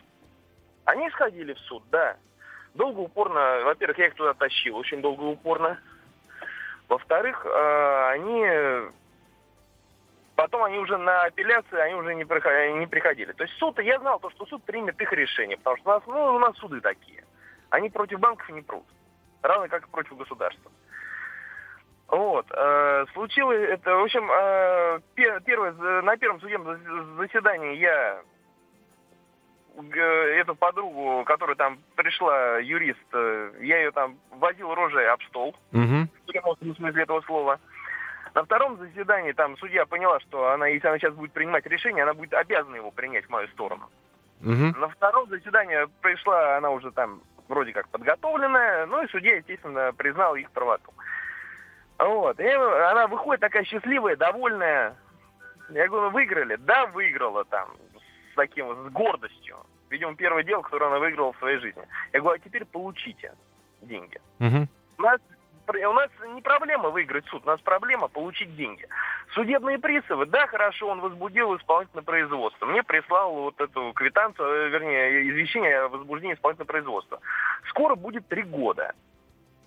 Они 0.85 1.07
сходили 1.11 1.53
в 1.53 1.59
суд, 1.59 1.83
да. 1.91 2.17
Долго 2.77 2.99
упорно, 2.99 3.61
во-первых, 3.65 3.97
я 3.97 4.07
их 4.07 4.13
туда 4.13 4.35
тащил, 4.35 4.77
очень 4.77 5.01
долго 5.01 5.23
упорно. 5.23 5.79
Во-вторых, 6.87 7.43
э, 7.43 8.09
они 8.11 8.91
потом 10.35 10.63
они 10.63 10.77
уже 10.77 10.95
на 10.97 11.23
апелляции, 11.23 11.75
они 11.79 11.95
уже 11.95 12.13
не, 12.13 12.23
приходили, 12.23 12.77
не 12.77 12.85
приходили. 12.85 13.31
То 13.31 13.43
есть 13.43 13.57
суд, 13.57 13.79
я 13.79 13.99
знал, 13.99 14.19
то, 14.19 14.29
что 14.29 14.45
суд 14.45 14.63
примет 14.63 15.01
их 15.01 15.11
решение, 15.11 15.57
потому 15.57 15.77
что 15.77 15.89
у 15.89 15.93
нас, 15.93 16.03
ну, 16.05 16.35
у 16.35 16.39
нас 16.39 16.55
суды 16.57 16.79
такие. 16.79 17.23
Они 17.71 17.89
против 17.89 18.19
банков 18.19 18.47
не 18.49 18.61
прут. 18.61 18.85
Равно 19.41 19.67
как 19.69 19.87
и 19.87 19.89
против 19.89 20.15
государства. 20.15 20.71
Вот. 22.09 22.45
Э, 22.51 23.05
случилось 23.13 23.69
это, 23.69 23.95
в 23.95 24.03
общем, 24.03 24.29
э, 24.31 24.99
пер, 25.15 25.41
первое, 25.41 25.71
на 26.03 26.15
первом 26.15 26.39
судебном 26.41 27.17
заседании 27.17 27.75
я 27.77 28.21
эту 29.77 30.55
подругу, 30.55 31.23
которая 31.25 31.55
там 31.55 31.79
пришла, 31.95 32.57
юрист, 32.57 32.99
э, 33.13 33.51
я 33.61 33.77
ее 33.77 33.91
там 33.91 34.17
возил 34.31 34.73
рожей 34.73 35.07
об 35.09 35.21
стол, 35.23 35.55
угу. 35.71 36.07
в 36.23 36.25
прямом 36.31 36.57
смысле 36.75 37.03
этого 37.03 37.21
слова. 37.21 37.59
На 38.33 38.43
втором 38.43 38.77
заседании 38.77 39.31
там 39.31 39.57
судья 39.57 39.85
поняла, 39.85 40.19
что 40.21 40.51
она, 40.51 40.67
если 40.67 40.87
она 40.87 40.97
сейчас 40.97 41.13
будет 41.13 41.31
принимать 41.31 41.65
решение, 41.65 42.03
она 42.03 42.13
будет 42.13 42.33
обязана 42.33 42.75
его 42.75 42.91
принять 42.91 43.25
в 43.25 43.29
мою 43.29 43.47
сторону. 43.49 43.89
Угу. 44.41 44.79
На 44.79 44.89
втором 44.89 45.29
заседании 45.29 45.87
пришла 46.01 46.57
она 46.57 46.69
уже 46.69 46.91
там 46.91 47.21
вроде 47.47 47.73
как 47.73 47.87
подготовленная, 47.89 48.85
ну 48.85 49.03
и 49.03 49.07
судья, 49.07 49.37
естественно, 49.37 49.93
признал 49.95 50.35
их 50.35 50.51
правоту. 50.51 50.93
Вот. 51.97 52.39
И 52.39 52.47
она 52.47 53.07
выходит 53.07 53.41
такая 53.41 53.63
счастливая, 53.63 54.15
довольная. 54.15 54.95
Я 55.69 55.87
говорю, 55.87 56.11
выиграли? 56.11 56.55
Да, 56.57 56.85
выиграла 56.87 57.43
там. 57.45 57.69
Таким, 58.37 58.71
с 58.71 58.91
гордостью. 58.91 59.57
Видимо, 59.89 60.15
первое 60.15 60.43
дело, 60.43 60.61
которое 60.61 60.85
она 60.85 60.99
выиграла 60.99 61.33
в 61.33 61.37
своей 61.37 61.57
жизни. 61.57 61.81
Я 62.13 62.21
говорю, 62.21 62.39
а 62.39 62.43
теперь 62.43 62.65
получите 62.65 63.33
деньги. 63.81 64.19
Угу. 64.39 64.67
У 64.99 65.01
нас 65.01 65.19
у 65.69 65.93
нас 65.93 66.09
не 66.33 66.41
проблема 66.41 66.89
выиграть 66.91 67.25
суд, 67.25 67.41
у 67.43 67.47
нас 67.47 67.59
проблема 67.59 68.07
получить 68.07 68.55
деньги. 68.55 68.87
Судебные 69.33 69.79
призывы, 69.79 70.25
да, 70.25 70.47
хорошо, 70.47 70.87
он 70.87 71.01
возбудил 71.01 71.57
исполнительное 71.57 72.03
производство. 72.03 72.65
Мне 72.67 72.83
прислал 72.83 73.33
вот 73.33 73.59
эту 73.59 73.91
квитанцию, 73.93 74.47
э, 74.47 74.69
вернее, 74.69 75.29
извещение 75.29 75.79
о 75.79 75.89
возбуждении 75.89 76.35
исполнительного 76.35 76.71
производства. 76.71 77.19
Скоро 77.69 77.95
будет 77.95 78.27
три 78.29 78.43
года. 78.43 78.93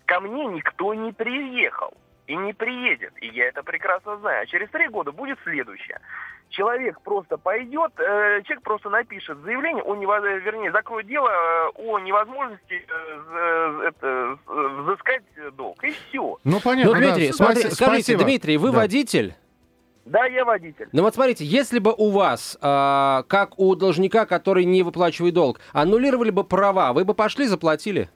Ко 0.07 0.21
мне 0.21 0.47
никто 0.47 0.95
не 0.95 1.13
приехал 1.13 1.93
и 2.31 2.37
не 2.37 2.53
приедет. 2.53 3.13
И 3.21 3.27
я 3.27 3.49
это 3.49 3.63
прекрасно 3.65 4.17
знаю. 4.19 4.43
А 4.43 4.47
через 4.47 4.71
три 4.71 4.87
года 4.89 5.11
будет 5.11 5.39
следующее. 5.43 5.99
Человек 6.49 7.01
просто 7.03 7.37
пойдет, 7.37 7.93
э, 7.99 8.43
человек 8.45 8.63
просто 8.63 8.89
напишет 8.89 9.39
заявление, 9.39 9.83
о 9.83 9.97
невоз... 9.97 10.23
вернее, 10.23 10.71
закроет 10.71 11.07
дело 11.07 11.29
э, 11.29 11.71
о 11.77 11.99
невозможности 11.99 12.87
э, 12.87 13.83
это, 13.89 14.39
взыскать 14.47 15.23
долг. 15.57 15.83
И 15.83 15.91
все. 15.91 16.39
Ну, 16.45 16.61
понятно. 16.63 16.93
Ну, 16.93 16.99
Дмитрий, 16.99 17.29
да. 17.29 17.33
смотри, 17.33 17.63
Спасибо. 17.63 17.75
скажите, 17.75 18.17
Дмитрий, 18.17 18.57
вы 18.59 18.71
да. 18.71 18.79
водитель? 18.79 19.35
Да, 20.05 20.25
я 20.27 20.45
водитель. 20.45 20.89
Ну 20.93 21.03
вот 21.03 21.15
смотрите, 21.15 21.45
если 21.45 21.81
бы 21.81 21.93
у 21.97 22.11
вас, 22.11 22.57
э, 22.61 23.23
как 23.29 23.59
у 23.59 23.75
должника, 23.75 24.25
который 24.25 24.65
не 24.65 24.85
выплачивает 24.85 25.35
долг, 25.35 25.61
аннулировали 25.73 26.31
бы 26.31 26.45
права, 26.45 26.93
вы 26.93 27.05
бы 27.05 27.15
пошли, 27.15 27.47
заплатили? 27.47 28.09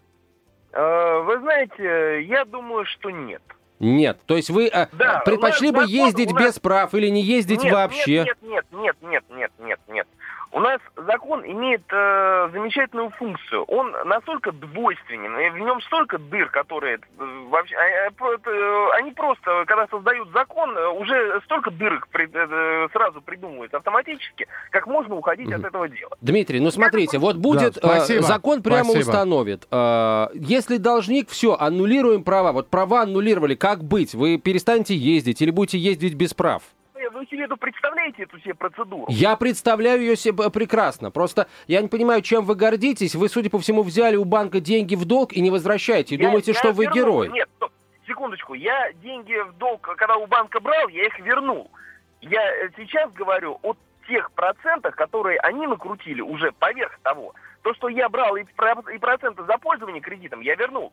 Э, 0.73 1.21
вы 1.23 1.39
знаете, 1.41 2.23
я 2.27 2.45
думаю, 2.45 2.85
что 2.85 3.11
нет. 3.11 3.43
Нет. 3.81 4.21
То 4.27 4.37
есть 4.37 4.51
вы 4.51 4.69
э, 4.69 4.87
да, 4.93 5.23
предпочли 5.25 5.71
бы 5.71 5.85
ездить 5.87 6.31
нас... 6.33 6.43
без 6.43 6.59
прав 6.59 6.95
или 6.95 7.09
не 7.09 7.23
ездить 7.23 7.63
нет, 7.63 7.73
вообще? 7.73 8.25
Нет, 8.25 8.39
нет, 8.43 8.67
нет, 8.73 8.97
нет, 9.03 9.25
нет, 9.31 9.51
нет, 9.59 9.81
нет. 9.89 10.07
У 10.55 10.61
нас 10.61 10.81
закон 10.97 11.45
имеет 11.45 11.83
э, 11.91 12.49
замечательную 12.53 13.11
функцию. 13.11 13.65
Он 13.65 13.93
настолько 14.05 14.53
двойственен, 14.53 15.37
и 15.37 15.51
в 15.51 15.59
нем 15.59 15.81
столько 15.83 16.17
дыр, 16.19 16.49
которые 16.49 16.99
э, 16.99 17.45
вообще... 17.49 17.75
Э, 17.75 18.11
э, 18.11 18.87
они 18.97 19.11
просто, 19.11 19.65
когда 19.67 19.89
создают 19.89 20.29
закон, 20.33 20.79
э, 20.79 20.89
уже 20.91 21.41
столько 21.47 21.73
дырок 21.73 22.07
при, 22.07 22.31
э, 22.33 22.89
сразу 22.93 23.21
придумывают 23.21 23.75
автоматически, 23.75 24.47
как 24.71 24.87
можно 24.87 25.17
уходить 25.17 25.49
угу. 25.49 25.57
от 25.57 25.65
этого 25.65 25.89
дела. 25.89 26.13
Дмитрий, 26.21 26.61
ну 26.61 26.71
смотрите, 26.71 27.19
вот 27.19 27.35
будет... 27.35 27.75
Да, 27.83 28.07
э, 28.09 28.21
закон 28.21 28.63
прямо 28.63 28.85
спасибо. 28.91 29.11
установит. 29.11 29.67
Э, 29.73 30.29
если 30.35 30.77
должник, 30.77 31.31
все, 31.31 31.57
аннулируем 31.59 32.23
права. 32.23 32.53
Вот 32.53 32.71
права 32.71 33.03
аннулировали, 33.03 33.57
как 33.57 33.83
быть? 33.83 34.15
Вы 34.15 34.39
перестанете 34.39 34.95
ездить 34.95 35.43
или 35.43 35.51
будете 35.51 35.79
ездить 35.79 36.15
без 36.15 36.33
прав? 36.33 36.63
Вы 37.15 37.27
себе 37.27 37.45
эту 37.45 37.57
представляете, 37.57 38.25
эту 38.25 38.39
себе 38.41 38.55
процедуру? 38.55 39.07
Я 39.09 39.37
представляю 39.37 40.01
ее 40.01 40.17
себе 40.17 40.51
прекрасно. 40.51 41.11
Просто 41.11 41.49
я 41.67 41.81
не 41.81 41.89
понимаю, 41.89 42.23
чем 42.23 42.45
вы 42.45 42.55
гордитесь. 42.55 43.15
Вы, 43.15 43.29
судя 43.29 43.51
по 43.51 43.59
всему, 43.59 43.83
взяли 43.83 44.17
у 44.17 44.25
банка 44.25 44.61
деньги 44.61 44.95
в 44.95 45.05
долг 45.05 45.33
и 45.33 45.41
не 45.41 45.51
возвращаете. 45.51 46.17
Я, 46.17 46.27
думаете, 46.27 46.53
я 46.53 46.59
что 46.59 46.73
вы 46.73 46.87
герой. 46.87 47.29
Нет, 47.31 47.49
стоп, 47.57 47.73
секундочку. 48.07 48.55
Я 48.55 48.93
деньги 48.95 49.35
в 49.49 49.57
долг, 49.59 49.81
когда 49.83 50.17
у 50.17 50.27
банка 50.27 50.61
брал, 50.61 50.89
я 50.89 51.07
их 51.07 51.19
вернул. 51.21 51.71
Я 52.21 52.41
э, 52.41 52.71
сейчас 52.77 53.13
говорю 53.13 53.59
о 53.63 53.75
тех 54.09 54.31
процентах, 54.33 54.97
которые 54.97 55.39
они 55.41 55.67
накрутили 55.67 56.21
уже 56.21 56.53
поверх 56.53 56.99
того. 57.03 57.35
То, 57.63 57.73
что 57.75 57.89
я 57.89 58.09
брал 58.09 58.37
и 58.37 58.45
проценты 58.99 59.45
за 59.45 59.57
пользование 59.59 60.03
кредитом, 60.03 60.41
я 60.41 60.55
вернул. 60.55 60.93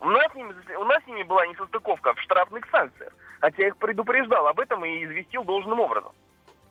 У 0.00 0.08
нас, 0.08 0.30
с 0.32 0.34
ними, 0.34 0.54
у 0.76 0.84
нас 0.84 1.02
с 1.04 1.06
ними 1.06 1.22
была 1.22 1.46
несостыковка 1.46 2.14
в 2.14 2.20
штрафных 2.20 2.64
санкциях. 2.70 3.12
Хотя 3.40 3.62
я 3.62 3.68
их 3.68 3.76
предупреждал 3.76 4.46
об 4.46 4.60
этом 4.60 4.84
и 4.84 5.04
известил 5.04 5.44
должным 5.44 5.80
образом. 5.80 6.12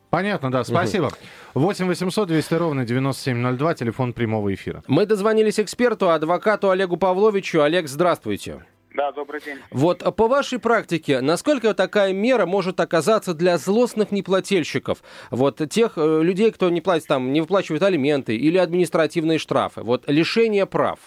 Понятно, 0.09 0.51
да, 0.51 0.63
спасибо. 0.63 1.11
8 1.53 1.88
800 1.88 2.27
200 2.27 2.53
ровно 2.55 2.85
9702, 2.85 3.73
телефон 3.75 4.13
прямого 4.13 4.53
эфира. 4.53 4.83
Мы 4.88 5.05
дозвонились 5.05 5.59
эксперту, 5.59 6.09
адвокату 6.09 6.71
Олегу 6.71 6.97
Павловичу. 6.97 7.61
Олег, 7.61 7.88
здравствуйте. 7.88 8.65
Да, 8.95 9.11
добрый 9.11 9.39
день. 9.39 9.57
Вот 9.69 10.03
по 10.15 10.27
вашей 10.27 10.57
практике, 10.57 11.21
насколько 11.21 11.75
такая 11.75 12.11
мера 12.11 12.47
может 12.47 12.79
оказаться 12.79 13.35
для 13.35 13.59
злостных 13.59 14.11
неплательщиков? 14.11 15.03
Вот 15.29 15.61
тех 15.69 15.93
э, 15.95 16.21
людей, 16.23 16.51
кто 16.51 16.71
не 16.71 16.81
платит 16.81 17.07
там, 17.07 17.31
не 17.31 17.41
выплачивает 17.41 17.83
алименты 17.83 18.35
или 18.35 18.57
административные 18.57 19.38
штрафы. 19.38 19.81
Вот 19.81 20.05
лишение 20.07 20.65
прав. 20.65 20.99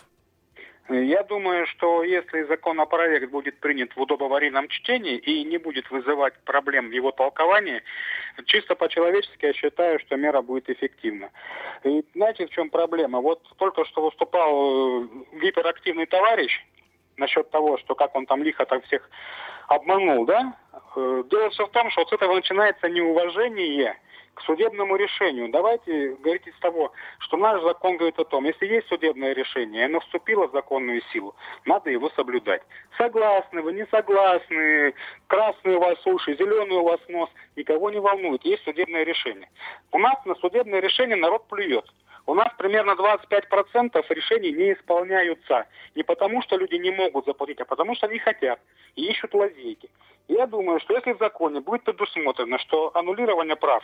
Я 0.93 1.23
думаю, 1.23 1.67
что 1.67 2.05
если 2.05 2.43
законопроект 2.43 3.31
будет 3.31 3.59
принят 3.61 3.97
в 3.97 4.01
удобоварийном 4.01 4.69
чтении 4.69 5.17
и 5.17 5.43
не 5.45 5.57
будет 5.57 5.91
вызывать 5.91 6.35
проблем 6.45 6.89
в 6.89 6.93
его 6.93 7.13
толковании, 7.13 7.83
чисто 8.45 8.75
по-человечески 8.75 9.47
я 9.47 9.53
считаю, 9.55 9.99
что 10.01 10.17
мера 10.17 10.43
будет 10.43 10.69
эффективна. 10.69 11.31
И 11.85 12.05
знаете, 12.15 12.47
в 12.47 12.51
чем 12.51 12.69
проблема? 12.69 13.21
Вот 13.21 13.43
только 13.57 13.85
что 13.87 14.03
выступал 14.03 15.05
э, 15.05 15.09
гиперактивный 15.41 16.07
товарищ 16.07 16.63
насчет 17.17 17.51
того, 17.51 17.79
что 17.79 17.95
как 17.95 18.15
он 18.15 18.27
там 18.27 18.43
лихо 18.43 18.67
так 18.67 18.85
всех 18.85 19.09
обманул, 19.69 20.27
да? 20.27 20.55
Э, 20.95 21.25
дело 21.31 21.49
все 21.51 21.67
в 21.67 21.71
том, 21.71 21.91
что 21.91 22.03
вот 22.03 22.11
с 22.11 22.13
этого 22.13 22.35
начинается 22.35 22.89
неуважение 22.89 23.97
к 24.35 24.41
судебному 24.43 24.97
решению. 24.97 25.51
Давайте 25.51 26.15
говорить 26.15 26.47
из 26.47 26.59
того, 26.61 26.93
что 27.19 27.37
наш 27.37 27.63
закон 27.63 27.97
говорит 27.97 28.19
о 28.19 28.25
том, 28.25 28.45
если 28.45 28.67
есть 28.67 28.89
судебное 28.89 29.33
решение, 29.35 29.87
оно 29.87 30.01
вступило 30.01 30.49
в 30.49 30.53
законную 30.53 31.03
силу, 31.13 31.35
надо 31.67 31.91
его 31.91 32.11
соблюдать. 32.11 32.63
Согласны 32.97 33.63
вы, 33.63 33.73
не 33.73 33.87
согласны, 33.87 34.95
красный 35.27 35.77
у 35.77 35.81
вас 35.81 36.07
уши, 36.07 36.35
зеленый 36.37 36.77
у 36.77 36.85
вас 36.85 37.01
нос, 37.09 37.31
никого 37.57 37.91
не 37.91 38.01
волнует, 38.01 38.45
есть 38.45 38.65
судебное 38.65 39.05
решение. 39.05 39.49
У 39.91 39.99
нас 39.99 40.17
на 40.25 40.35
судебное 40.37 40.81
решение 40.81 41.17
народ 41.17 41.47
плюет. 41.49 41.85
У 42.25 42.35
нас 42.35 42.49
примерно 42.57 42.93
25% 42.93 44.05
решений 44.11 44.53
не 44.53 44.73
исполняются. 44.75 45.67
Не 45.97 46.05
потому, 46.05 46.41
что 46.43 46.57
люди 46.57 46.77
не 46.77 46.93
могут 46.93 47.27
заплатить, 47.27 47.61
а 47.61 47.65
потому, 47.65 47.97
что 47.97 48.07
они 48.07 48.19
хотят 48.19 48.61
и 48.95 49.07
ищут 49.07 49.35
лазейки. 49.35 49.91
Я 50.29 50.47
думаю, 50.47 50.79
что 50.81 50.95
если 50.95 51.13
в 51.13 51.19
законе 51.19 51.61
будет 51.61 51.83
предусмотрено, 51.83 52.59
что 52.59 52.97
аннулирование 52.97 53.57
прав 53.57 53.83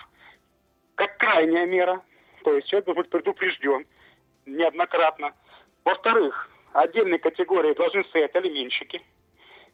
как 0.99 1.17
крайняя 1.17 1.64
мера, 1.64 2.02
то 2.43 2.55
есть 2.55 2.67
человек 2.67 2.87
должен 2.87 3.02
быть 3.02 3.11
предупрежден 3.11 3.87
неоднократно. 4.47 5.33
Во-вторых, 5.85 6.50
отдельной 6.73 7.19
категории 7.19 7.73
должны 7.73 8.02
стоять 8.05 8.35
алименщики. 8.35 9.00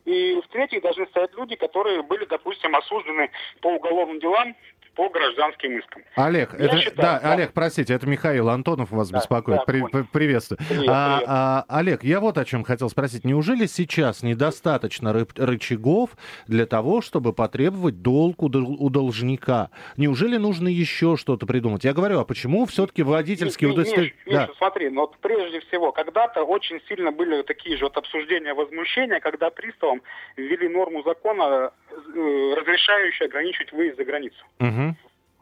И 0.04 0.38
в-третьих, 0.44 0.82
должны 0.82 1.06
стоять 1.06 1.32
люди, 1.32 1.56
которые 1.56 2.02
были, 2.02 2.26
допустим, 2.26 2.76
осуждены 2.76 3.30
по 3.62 3.68
уголовным 3.68 4.20
делам 4.20 4.54
по 4.94 5.08
гражданским 5.08 5.78
искам. 5.78 6.02
Олег, 6.14 6.54
это, 6.54 6.78
считаю, 6.78 6.96
да, 6.96 7.20
да, 7.20 7.32
Олег, 7.32 7.52
простите, 7.52 7.94
это 7.94 8.06
Михаил 8.06 8.48
Антонов 8.48 8.90
вас 8.90 9.10
да, 9.10 9.18
беспокоит. 9.18 9.58
Да, 9.58 9.64
При, 9.64 9.82
приветствую. 10.12 10.58
Привет, 10.68 10.88
а, 10.88 11.16
привет. 11.16 11.28
А, 11.28 11.64
Олег, 11.68 12.04
я 12.04 12.20
вот 12.20 12.38
о 12.38 12.44
чем 12.44 12.64
хотел 12.64 12.88
спросить. 12.88 13.24
Неужели 13.24 13.66
сейчас 13.66 14.22
недостаточно 14.22 15.12
ры 15.12 15.26
рычагов 15.36 16.10
для 16.46 16.66
того, 16.66 17.00
чтобы 17.00 17.32
потребовать 17.32 18.02
долг 18.02 18.42
у, 18.42 18.46
у 18.46 18.90
должника? 18.90 19.70
Неужели 19.96 20.36
нужно 20.36 20.68
еще 20.68 21.16
что-то 21.16 21.46
придумать? 21.46 21.84
Я 21.84 21.92
говорю, 21.92 22.20
а 22.20 22.24
почему 22.24 22.66
все-таки 22.66 23.02
водительские 23.02 23.70
удостоверения... 23.70 24.14
Да. 24.26 24.48
смотри, 24.58 24.90
ну 24.90 25.02
вот 25.02 25.16
прежде 25.18 25.60
всего, 25.60 25.92
когда-то 25.92 26.42
очень 26.44 26.80
сильно 26.88 27.10
были 27.12 27.42
такие 27.42 27.76
же 27.76 27.84
вот 27.84 27.96
обсуждения, 27.96 28.54
возмущения, 28.54 29.20
когда 29.20 29.50
приставам 29.50 30.02
ввели 30.36 30.68
норму 30.68 31.02
закона, 31.02 31.72
э, 31.90 32.54
разрешающую 32.56 33.26
ограничивать 33.26 33.72
выезд 33.72 33.96
за 33.96 34.04
границу. 34.04 34.44
Угу. 34.60 34.83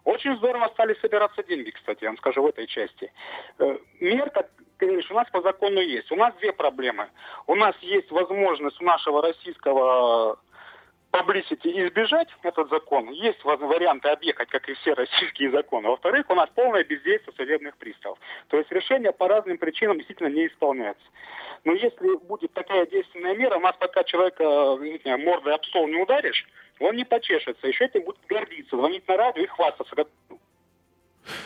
Очень 0.04 0.36
здорово 0.36 0.68
стали 0.68 0.94
собираться 1.00 1.42
деньги, 1.44 1.70
кстати, 1.70 2.02
я 2.02 2.10
вам 2.10 2.18
скажу 2.18 2.42
в 2.42 2.46
этой 2.46 2.66
части. 2.66 3.12
Э, 3.58 3.78
мер, 4.00 4.30
как 4.30 4.48
ты 4.78 4.86
говоришь, 4.86 5.10
у 5.10 5.14
нас 5.14 5.28
по 5.30 5.40
закону 5.42 5.80
есть. 5.80 6.10
У 6.10 6.16
нас 6.16 6.34
две 6.40 6.52
проблемы. 6.52 7.08
У 7.46 7.54
нас 7.54 7.76
есть 7.80 8.10
возможность 8.10 8.80
у 8.80 8.84
нашего 8.84 9.22
российского 9.22 10.40
publicity 11.12 11.86
избежать 11.86 12.28
этот 12.42 12.70
закон. 12.70 13.10
Есть 13.10 13.44
варианты 13.44 14.08
объехать, 14.08 14.48
как 14.48 14.68
и 14.68 14.74
все 14.74 14.94
российские 14.94 15.50
законы. 15.50 15.88
Во-вторых, 15.88 16.28
у 16.30 16.34
нас 16.34 16.48
полное 16.54 16.84
бездействие 16.84 17.34
судебных 17.36 17.76
приставов. 17.76 18.18
То 18.48 18.56
есть 18.56 18.72
решения 18.72 19.12
по 19.12 19.28
разным 19.28 19.58
причинам 19.58 19.98
действительно 19.98 20.28
не 20.28 20.46
исполняются. 20.46 21.04
Но 21.64 21.72
если 21.74 22.16
будет 22.26 22.52
такая 22.54 22.86
действенная 22.86 23.36
мера, 23.36 23.56
у 23.56 23.60
нас 23.60 23.76
пока 23.78 24.02
человека 24.04 24.78
знаю, 25.02 25.18
мордой 25.20 25.54
об 25.54 25.64
стол 25.66 25.86
не 25.86 26.00
ударишь, 26.02 26.46
он 26.80 26.96
не 26.96 27.04
почешется. 27.04 27.68
Еще 27.68 27.84
этим 27.84 28.02
будет 28.02 28.24
гордиться, 28.28 28.76
звонить 28.76 29.06
на 29.06 29.16
радио 29.16 29.42
и 29.42 29.46
хвастаться. 29.46 29.94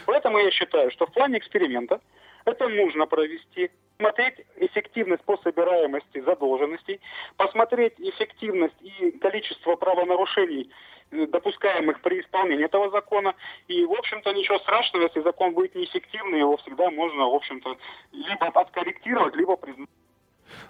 Поэтому 0.07 0.39
я 0.39 0.51
считаю, 0.53 0.91
что 0.93 1.07
в 1.07 1.13
плане 1.13 1.39
эксперимента 1.39 2.01
это 2.45 2.69
нужно 2.69 3.07
провести, 3.07 3.71
смотреть 3.97 4.35
эффективность 4.57 5.25
по 5.25 5.37
собираемости 5.39 6.21
задолженностей, 6.21 7.01
посмотреть 7.37 7.95
эффективность 7.99 8.77
и 8.81 9.13
количество 9.13 9.77
правонарушений, 9.77 10.71
э, 11.11 11.27
допускаемых 11.27 12.01
при 12.01 12.21
исполнении 12.21 12.65
этого 12.65 12.91
закона. 12.91 13.35
И, 13.69 13.85
в 13.85 13.93
общем-то, 13.93 14.33
ничего 14.33 14.59
страшного, 14.59 15.05
если 15.05 15.21
закон 15.21 15.55
будет 15.55 15.75
неэффективный, 15.75 16.41
его 16.41 16.57
всегда 16.59 16.91
можно, 16.91 17.29
в 17.29 17.35
общем-то, 17.35 17.77
либо 18.13 18.47
откорректировать, 18.47 19.37
либо 19.37 19.57
признать. 19.57 19.89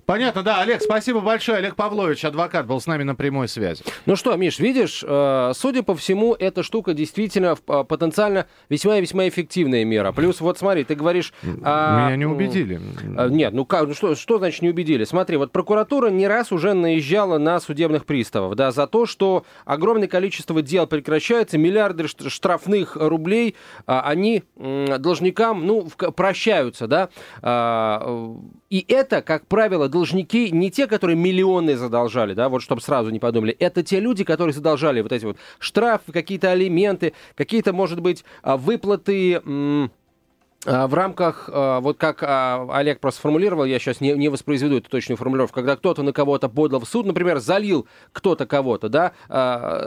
Понятно, 0.06 0.42
да. 0.42 0.60
Олег, 0.60 0.80
спасибо 0.82 1.20
большое. 1.20 1.58
Олег 1.58 1.74
Павлович, 1.74 2.24
адвокат, 2.24 2.66
был 2.66 2.80
с 2.80 2.86
нами 2.86 3.02
на 3.02 3.14
прямой 3.14 3.48
связи. 3.48 3.82
Ну 4.06 4.14
что, 4.14 4.34
Миш, 4.36 4.60
видишь, 4.60 5.04
э, 5.06 5.52
судя 5.54 5.82
по 5.82 5.96
всему, 5.96 6.34
эта 6.34 6.62
штука 6.62 6.94
действительно 6.94 7.56
э, 7.66 7.84
потенциально 7.84 8.46
весьма 8.68 8.98
и 8.98 9.00
весьма 9.00 9.28
эффективная 9.28 9.84
мера. 9.84 10.12
Плюс, 10.12 10.40
вот 10.40 10.58
смотри, 10.58 10.84
ты 10.84 10.94
говоришь... 10.94 11.32
А, 11.62 12.06
Меня 12.06 12.16
не 12.16 12.26
убедили. 12.26 12.80
А, 13.16 13.28
нет, 13.28 13.52
ну 13.52 13.64
как, 13.64 13.88
ну 13.88 13.94
что, 13.94 14.14
что 14.14 14.38
значит 14.38 14.62
не 14.62 14.68
убедили? 14.68 15.04
Смотри, 15.04 15.36
вот 15.36 15.50
прокуратура 15.50 16.08
не 16.08 16.28
раз 16.28 16.52
уже 16.52 16.72
наезжала 16.72 17.38
на 17.38 17.58
судебных 17.58 18.06
приставов, 18.06 18.54
да, 18.54 18.70
за 18.70 18.86
то, 18.86 19.06
что 19.06 19.44
огромное 19.64 20.08
количество 20.08 20.62
дел 20.62 20.86
прекращается, 20.86 21.58
миллиарды 21.58 22.06
штрафных 22.06 22.96
рублей, 22.96 23.56
а, 23.86 24.02
они 24.02 24.44
должникам, 24.56 25.66
ну, 25.66 25.88
прощаются, 26.14 26.86
да, 26.86 27.08
а, 27.42 28.36
и 28.70 28.84
это, 28.88 29.22
как 29.22 29.46
правило, 29.46 29.88
должники 29.88 30.50
не 30.50 30.70
те, 30.70 30.86
которые 30.86 31.16
миллионы 31.16 31.76
задолжали, 31.76 32.34
да, 32.34 32.48
вот 32.48 32.62
чтобы 32.62 32.80
сразу 32.80 33.10
не 33.10 33.18
подумали, 33.18 33.54
это 33.58 33.82
те 33.82 34.00
люди, 34.00 34.24
которые 34.24 34.54
задолжали 34.54 35.00
вот 35.00 35.12
эти 35.12 35.24
вот 35.24 35.36
штрафы, 35.58 36.12
какие-то 36.12 36.50
алименты, 36.50 37.12
какие-то, 37.34 37.72
может 37.72 38.00
быть, 38.00 38.24
а, 38.42 38.56
выплаты 38.56 39.36
а, 39.36 39.88
в 40.64 40.94
рамках, 40.94 41.48
а, 41.52 41.80
вот 41.80 41.96
как 41.96 42.22
Олег 42.22 43.00
просто 43.00 43.20
сформулировал, 43.20 43.64
я 43.64 43.78
сейчас 43.78 44.00
не, 44.00 44.12
не 44.12 44.28
воспроизведу 44.28 44.78
эту 44.78 44.90
точную 44.90 45.16
формулировку, 45.16 45.54
когда 45.56 45.76
кто-то 45.76 46.02
на 46.02 46.12
кого-то 46.12 46.48
подал 46.48 46.80
в 46.80 46.88
суд, 46.88 47.06
например, 47.06 47.38
залил 47.38 47.86
кто-то 48.12 48.46
кого-то, 48.46 48.88
да, 48.88 49.12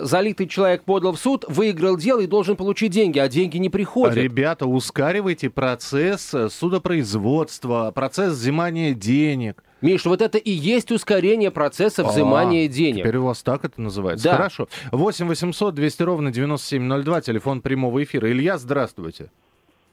залитый 0.01 0.47
человек 0.47 0.83
подал 0.83 1.13
в 1.13 1.19
суд, 1.19 1.45
выиграл 1.47 1.97
дело 1.97 2.21
и 2.21 2.27
должен 2.27 2.55
получить 2.55 2.91
деньги, 2.91 3.19
а 3.19 3.27
деньги 3.27 3.57
не 3.57 3.69
приходят. 3.69 4.15
Ребята, 4.15 4.67
ускоривайте 4.67 5.49
процесс 5.49 6.33
судопроизводства, 6.49 7.91
процесс 7.93 8.33
взимания 8.33 8.93
денег. 8.93 9.63
Миш, 9.81 10.05
вот 10.05 10.21
это 10.21 10.38
и 10.38 10.51
есть 10.51 10.91
ускорение 10.91 11.51
процесса 11.51 12.03
взимания 12.03 12.65
а, 12.65 12.67
денег. 12.67 13.03
Теперь 13.03 13.17
у 13.17 13.25
вас 13.25 13.41
так 13.43 13.63
это 13.63 13.81
называется. 13.81 14.25
Да. 14.25 14.35
Хорошо. 14.35 14.67
8 14.91 15.27
800 15.27 15.73
200 15.73 16.03
ровно 16.03 16.31
9702, 16.31 17.21
телефон 17.21 17.61
прямого 17.61 18.03
эфира. 18.03 18.29
Илья, 18.29 18.57
здравствуйте. 18.57 19.31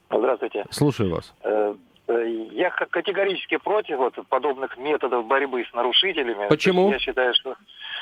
Здравствуйте. 0.09 0.65
Слушаю 0.69 1.15
вас. 1.15 1.33
Э, 1.43 1.75
э, 2.07 2.29
я 2.51 2.69
категорически 2.69 3.57
против 3.57 3.97
вот 3.97 4.15
подобных 4.29 4.77
методов 4.77 5.25
борьбы 5.25 5.65
с 5.69 5.73
нарушителями. 5.73 6.47
Почему? 6.47 6.91
Я 6.91 6.99
считаю, 6.99 7.33
что 7.33 7.55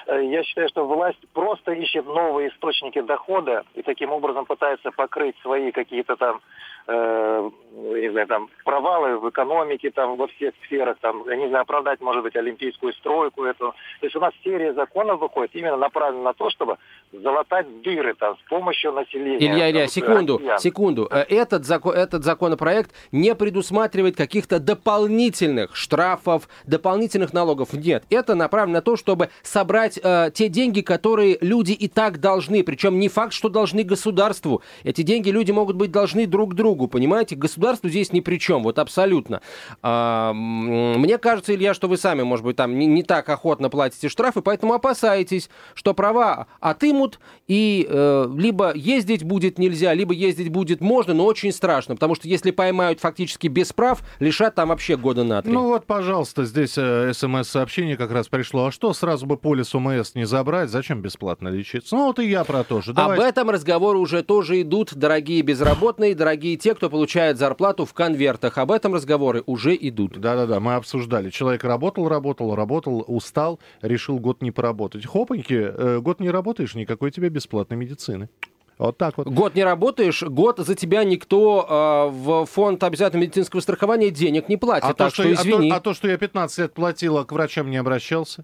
я 0.07 0.43
считаю, 0.43 0.69
что 0.69 0.85
власть 0.85 1.19
просто 1.33 1.71
ищет 1.71 2.05
новые 2.05 2.49
источники 2.49 3.01
дохода 3.01 3.63
и 3.73 3.81
таким 3.81 4.11
образом 4.11 4.45
пытается 4.45 4.91
покрыть 4.91 5.35
свои 5.41 5.71
какие-то 5.71 6.15
там 6.15 6.41
э, 6.87 7.49
не 7.75 8.11
знаю, 8.11 8.27
там, 8.27 8.49
провалы 8.63 9.17
в 9.17 9.29
экономике 9.29 9.91
там, 9.91 10.15
во 10.15 10.27
всех 10.27 10.53
сферах, 10.65 10.97
там, 11.01 11.27
я 11.27 11.35
не 11.35 11.47
знаю, 11.49 11.63
оправдать, 11.63 12.01
может 12.01 12.23
быть, 12.23 12.35
олимпийскую 12.35 12.93
стройку 12.93 13.43
эту. 13.43 13.73
То 13.99 14.05
есть 14.05 14.15
у 14.15 14.19
нас 14.19 14.33
серия 14.43 14.73
законов 14.73 15.19
выходит 15.19 15.55
именно 15.55 15.77
направлена 15.77 16.23
на 16.23 16.33
то, 16.33 16.49
чтобы 16.49 16.77
залатать 17.11 17.81
дыры 17.81 18.13
там, 18.15 18.37
с 18.37 18.49
помощью 18.49 18.91
населения. 18.93 19.45
Илья, 19.45 19.71
Илья, 19.71 19.87
секунду, 19.87 20.37
россиян. 20.37 20.59
секунду. 20.59 21.07
Э, 21.11 21.25
этот, 21.27 21.65
закон, 21.65 21.95
этот 21.95 22.23
законопроект 22.23 22.91
не 23.11 23.35
предусматривает 23.35 24.15
каких-то 24.15 24.59
дополнительных 24.59 25.75
штрафов, 25.75 26.47
дополнительных 26.65 27.33
налогов. 27.33 27.73
Нет, 27.73 28.03
это 28.09 28.35
направлено 28.35 28.75
на 28.75 28.81
то, 28.81 28.95
чтобы 28.95 29.29
собрать 29.43 29.94
э, 30.01 30.31
те 30.33 30.49
деньги, 30.49 30.81
которые 30.81 31.37
люди 31.41 31.73
и 31.73 31.87
так 31.87 32.19
должны. 32.19 32.63
Причем 32.63 32.99
не 32.99 33.09
факт, 33.09 33.33
что 33.33 33.49
должны 33.49 33.83
государству. 33.83 34.61
Эти 34.83 35.03
деньги 35.03 35.29
люди 35.29 35.51
могут 35.51 35.75
быть 35.75 35.91
должны 35.91 36.25
друг 36.25 36.55
другу 36.55 36.87
понимаете? 36.95 37.35
Государство 37.35 37.89
здесь 37.89 38.13
ни 38.13 38.21
при 38.21 38.37
чем, 38.37 38.63
вот 38.63 38.79
абсолютно. 38.79 39.41
А, 39.81 40.31
мне 40.33 41.17
кажется, 41.17 41.53
Илья, 41.53 41.73
что 41.73 41.89
вы 41.89 41.97
сами, 41.97 42.23
может 42.23 42.45
быть, 42.45 42.55
там 42.55 42.79
не, 42.79 42.85
не 42.85 43.03
так 43.03 43.27
охотно 43.27 43.69
платите 43.69 44.07
штрафы, 44.07 44.41
поэтому 44.41 44.73
опасаетесь, 44.73 45.49
что 45.73 45.93
права 45.93 46.47
отымут, 46.61 47.19
и 47.49 47.85
э, 47.89 48.29
либо 48.37 48.73
ездить 48.73 49.25
будет 49.25 49.59
нельзя, 49.59 49.93
либо 49.93 50.13
ездить 50.13 50.47
будет 50.47 50.79
можно, 50.79 51.13
но 51.13 51.25
очень 51.25 51.51
страшно, 51.51 51.95
потому 51.95 52.15
что 52.15 52.29
если 52.29 52.51
поймают 52.51 53.01
фактически 53.01 53.47
без 53.47 53.73
прав, 53.73 54.01
лишат 54.19 54.55
там 54.55 54.69
вообще 54.69 54.95
года 54.95 55.25
на 55.25 55.41
три. 55.41 55.51
Ну 55.51 55.67
вот, 55.67 55.85
пожалуйста, 55.85 56.45
здесь 56.45 56.75
э, 56.77 57.11
смс-сообщение 57.13 57.97
как 57.97 58.11
раз 58.11 58.29
пришло. 58.29 58.67
А 58.67 58.71
что, 58.71 58.93
сразу 58.93 59.25
бы 59.25 59.35
полис 59.35 59.75
УМС 59.85 60.15
не 60.15 60.25
забрать? 60.25 60.69
Зачем 60.69 61.01
бесплатно 61.01 61.49
лечиться? 61.49 61.95
Ну 61.95 62.07
вот 62.07 62.19
и 62.19 62.27
я 62.27 62.43
про 62.43 62.63
то 62.63 62.81
же. 62.81 62.93
Давайте. 62.93 63.23
Об 63.23 63.29
этом 63.29 63.49
разговоры 63.49 63.99
уже 63.99 64.23
тоже 64.23 64.61
идут, 64.61 64.93
дорогие 64.95 65.41
безработные, 65.41 66.15
дорогие 66.15 66.57
те, 66.57 66.75
кто 66.75 66.89
получает 66.89 67.37
зарплату 67.37 67.85
в 67.85 67.93
конвертах. 67.93 68.57
Об 68.57 68.71
этом 68.71 68.93
разговоры 68.93 69.43
уже 69.45 69.75
идут. 69.75 70.19
Да-да-да, 70.19 70.59
мы 70.59 70.75
обсуждали. 70.75 71.29
Человек 71.29 71.63
работал, 71.63 72.07
работал, 72.07 72.55
работал, 72.55 73.03
устал, 73.07 73.59
решил 73.81 74.19
год 74.19 74.41
не 74.41 74.51
поработать. 74.51 75.05
Хопаньки, 75.05 75.53
э, 75.53 75.99
год 75.99 76.19
не 76.19 76.29
работаешь, 76.29 76.75
никакой 76.75 77.11
тебе 77.11 77.29
бесплатной 77.29 77.77
медицины. 77.77 78.29
Вот 78.77 78.97
так 78.97 79.17
вот. 79.17 79.27
Год 79.27 79.55
не 79.55 79.63
работаешь, 79.63 80.21
год 80.23 80.59
за 80.59 80.75
тебя 80.75 81.03
никто 81.03 81.65
э, 81.67 82.15
в 82.15 82.45
фонд 82.45 82.83
обязательного 82.83 83.23
медицинского 83.23 83.61
страхования 83.61 84.09
денег 84.09 84.49
не 84.49 84.57
платит. 84.57 84.83
А 84.83 84.93
так 84.93 85.09
то, 85.09 85.13
что, 85.13 85.23
что 85.23 85.33
извини. 85.33 85.69
А 85.69 85.75
то, 85.75 85.77
а 85.77 85.79
то, 85.79 85.93
что 85.93 86.07
я 86.09 86.17
15 86.17 86.57
лет 86.57 86.73
платила, 86.73 87.23
к 87.23 87.31
врачам 87.31 87.69
не 87.69 87.77
обращался. 87.77 88.43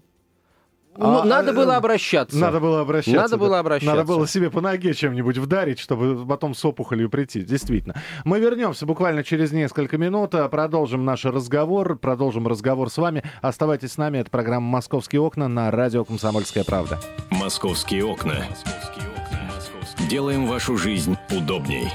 Ну, 0.96 1.20
а, 1.20 1.24
надо 1.24 1.54
было 1.54 1.76
обращаться. 1.76 2.36
Надо 2.36 2.60
было 2.60 2.80
обращаться. 2.80 3.20
Надо 3.20 3.36
было 3.38 3.58
обращаться. 3.58 3.96
Надо 3.96 4.06
было 4.06 4.26
себе 4.28 4.50
по 4.50 4.60
ноге 4.60 4.92
чем-нибудь 4.92 5.38
вдарить, 5.38 5.78
чтобы 5.78 6.26
потом 6.26 6.54
с 6.54 6.62
опухолью 6.64 7.08
прийти. 7.08 7.42
Действительно. 7.42 7.94
Мы 8.24 8.40
вернемся 8.40 8.84
буквально 8.84 9.24
через 9.24 9.52
несколько 9.52 9.96
минут, 9.96 10.34
а 10.34 10.46
продолжим 10.48 11.04
наш 11.06 11.24
разговор, 11.24 11.96
продолжим 11.96 12.46
разговор 12.46 12.90
с 12.90 12.98
вами. 12.98 13.22
Оставайтесь 13.40 13.92
с 13.92 13.96
нами. 13.96 14.18
Это 14.18 14.30
программа 14.30 14.66
«Московские 14.68 15.22
окна» 15.22 15.48
на 15.48 15.70
радио 15.70 16.04
«Комсомольская 16.04 16.64
правда». 16.64 17.00
«Московские 17.30 18.04
окна». 18.04 18.44
Делаем 20.10 20.46
вашу 20.46 20.76
жизнь 20.76 21.16
удобней. 21.30 21.88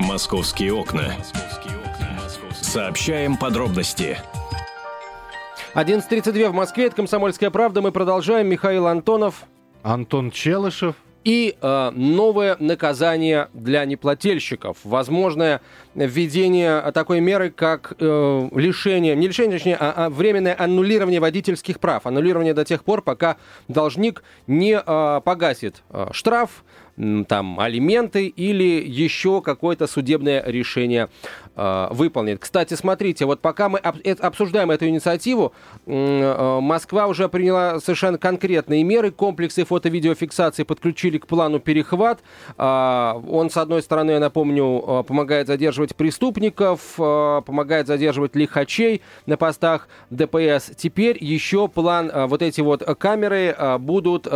«Московские 0.00 0.72
окна». 0.72 1.14
Сообщаем 2.60 3.36
подробности. 3.36 4.18
11.32 5.74 6.50
в 6.50 6.54
Москве, 6.54 6.86
это 6.86 6.94
«Комсомольская 6.94 7.50
правда». 7.50 7.82
Мы 7.82 7.90
продолжаем. 7.90 8.46
Михаил 8.46 8.86
Антонов. 8.86 9.42
Антон 9.82 10.30
Челышев. 10.30 10.94
И 11.24 11.56
э, 11.60 11.90
новое 11.90 12.56
наказание 12.60 13.48
для 13.54 13.84
неплательщиков. 13.84 14.76
Возможное 14.84 15.62
введение 15.96 16.80
такой 16.92 17.20
меры, 17.20 17.50
как 17.50 17.94
э, 17.98 18.48
лишение, 18.54 19.16
не 19.16 19.26
лишение, 19.26 19.58
точнее, 19.58 19.76
а, 19.80 20.04
а 20.06 20.10
временное 20.10 20.54
аннулирование 20.56 21.18
водительских 21.18 21.80
прав. 21.80 22.06
Аннулирование 22.06 22.54
до 22.54 22.64
тех 22.64 22.84
пор, 22.84 23.02
пока 23.02 23.36
должник 23.66 24.22
не 24.46 24.78
э, 24.78 25.20
погасит 25.24 25.82
э, 25.90 26.06
штраф, 26.12 26.62
там 27.28 27.58
алименты 27.58 28.26
или 28.26 28.80
еще 28.86 29.40
какое-то 29.42 29.86
судебное 29.86 30.42
решение 30.46 31.08
выполнит. 31.56 32.40
Кстати, 32.40 32.74
смотрите, 32.74 33.26
вот 33.26 33.40
пока 33.40 33.68
мы 33.68 33.78
э- 33.82 34.12
обсуждаем 34.14 34.70
эту 34.70 34.88
инициативу, 34.88 35.52
э, 35.86 36.58
Москва 36.60 37.06
уже 37.06 37.28
приняла 37.28 37.78
совершенно 37.80 38.18
конкретные 38.18 38.82
меры. 38.82 39.10
Комплексы 39.10 39.64
фото-видеофиксации 39.64 40.64
подключили 40.64 41.18
к 41.18 41.26
плану 41.26 41.60
перехват. 41.60 42.20
А, 42.58 43.20
Он, 43.28 43.50
с 43.50 43.56
одной 43.56 43.82
стороны, 43.82 44.12
я 44.12 44.20
напомню, 44.20 44.82
э, 44.86 45.02
помогает 45.06 45.46
задерживать 45.46 45.94
преступников, 45.94 46.80
э, 46.98 47.42
помогает 47.46 47.86
задерживать 47.86 48.34
лихачей 48.36 49.00
на 49.26 49.36
постах 49.36 49.88
ДПС. 50.10 50.72
Теперь 50.76 51.16
еще 51.22 51.68
план, 51.68 52.10
э, 52.12 52.26
вот 52.26 52.42
эти 52.42 52.60
вот 52.62 52.82
э, 52.82 52.94
камеры 52.94 53.54
э, 53.56 53.78
будут, 53.78 54.26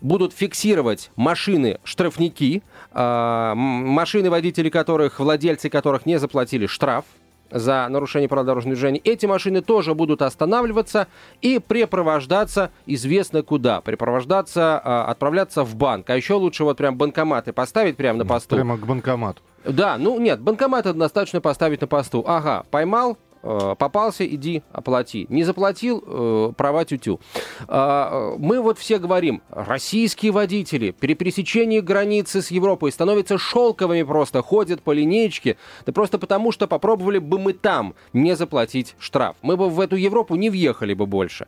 будут 0.00 0.32
фиксировать 0.34 1.10
машины 1.16 1.78
штрафники, 1.84 2.62
э, 2.92 2.98
м- 2.98 3.58
машины, 3.58 4.30
водители 4.30 4.68
которых, 4.68 5.20
владельцы 5.20 5.68
которых 5.70 6.01
не 6.06 6.18
заплатили 6.18 6.66
штраф 6.66 7.04
за 7.52 7.86
нарушение 7.88 8.28
правил 8.28 8.46
дорожного 8.46 8.74
движения. 8.74 9.00
Эти 9.04 9.26
машины 9.26 9.60
тоже 9.60 9.94
будут 9.94 10.22
останавливаться 10.22 11.06
и 11.40 11.58
препровождаться 11.58 12.70
известно 12.86 13.42
куда. 13.42 13.80
Препровождаться, 13.80 14.80
а, 14.82 15.04
отправляться 15.06 15.62
в 15.62 15.74
банк. 15.76 16.08
А 16.10 16.16
еще 16.16 16.34
лучше 16.34 16.64
вот 16.64 16.78
прям 16.78 16.96
банкоматы 16.96 17.52
поставить 17.52 17.96
прямо 17.96 18.20
на 18.20 18.26
посту. 18.26 18.56
Прямо 18.56 18.78
к 18.78 18.86
банкомату. 18.86 19.42
Да, 19.64 19.96
ну 19.98 20.18
нет, 20.18 20.40
банкоматы 20.40 20.92
достаточно 20.92 21.40
поставить 21.40 21.80
на 21.80 21.86
посту. 21.86 22.24
Ага, 22.26 22.64
поймал, 22.70 23.16
попался, 23.42 24.26
иди, 24.26 24.62
оплати. 24.72 25.26
Не 25.28 25.44
заплатил, 25.44 26.02
э, 26.06 26.52
права 26.56 26.84
тютю. 26.84 27.20
А, 27.68 28.34
э, 28.34 28.36
Мы 28.38 28.60
вот 28.60 28.78
все 28.78 28.98
говорим, 28.98 29.42
российские 29.50 30.32
водители 30.32 30.90
при 30.90 31.14
пересечении 31.14 31.80
границы 31.80 32.42
с 32.42 32.50
Европой 32.50 32.92
становятся 32.92 33.38
шелковыми 33.38 34.02
просто, 34.02 34.42
ходят 34.42 34.82
по 34.82 34.92
линеечке, 34.92 35.56
да 35.86 35.92
просто 35.92 36.18
потому, 36.18 36.52
что 36.52 36.66
попробовали 36.66 37.18
бы 37.18 37.38
мы 37.38 37.52
там 37.52 37.94
не 38.12 38.36
заплатить 38.36 38.94
штраф. 38.98 39.36
Мы 39.42 39.56
бы 39.56 39.68
в 39.68 39.80
эту 39.80 39.96
Европу 39.96 40.36
не 40.36 40.50
въехали 40.50 40.94
бы 40.94 41.06
больше. 41.06 41.46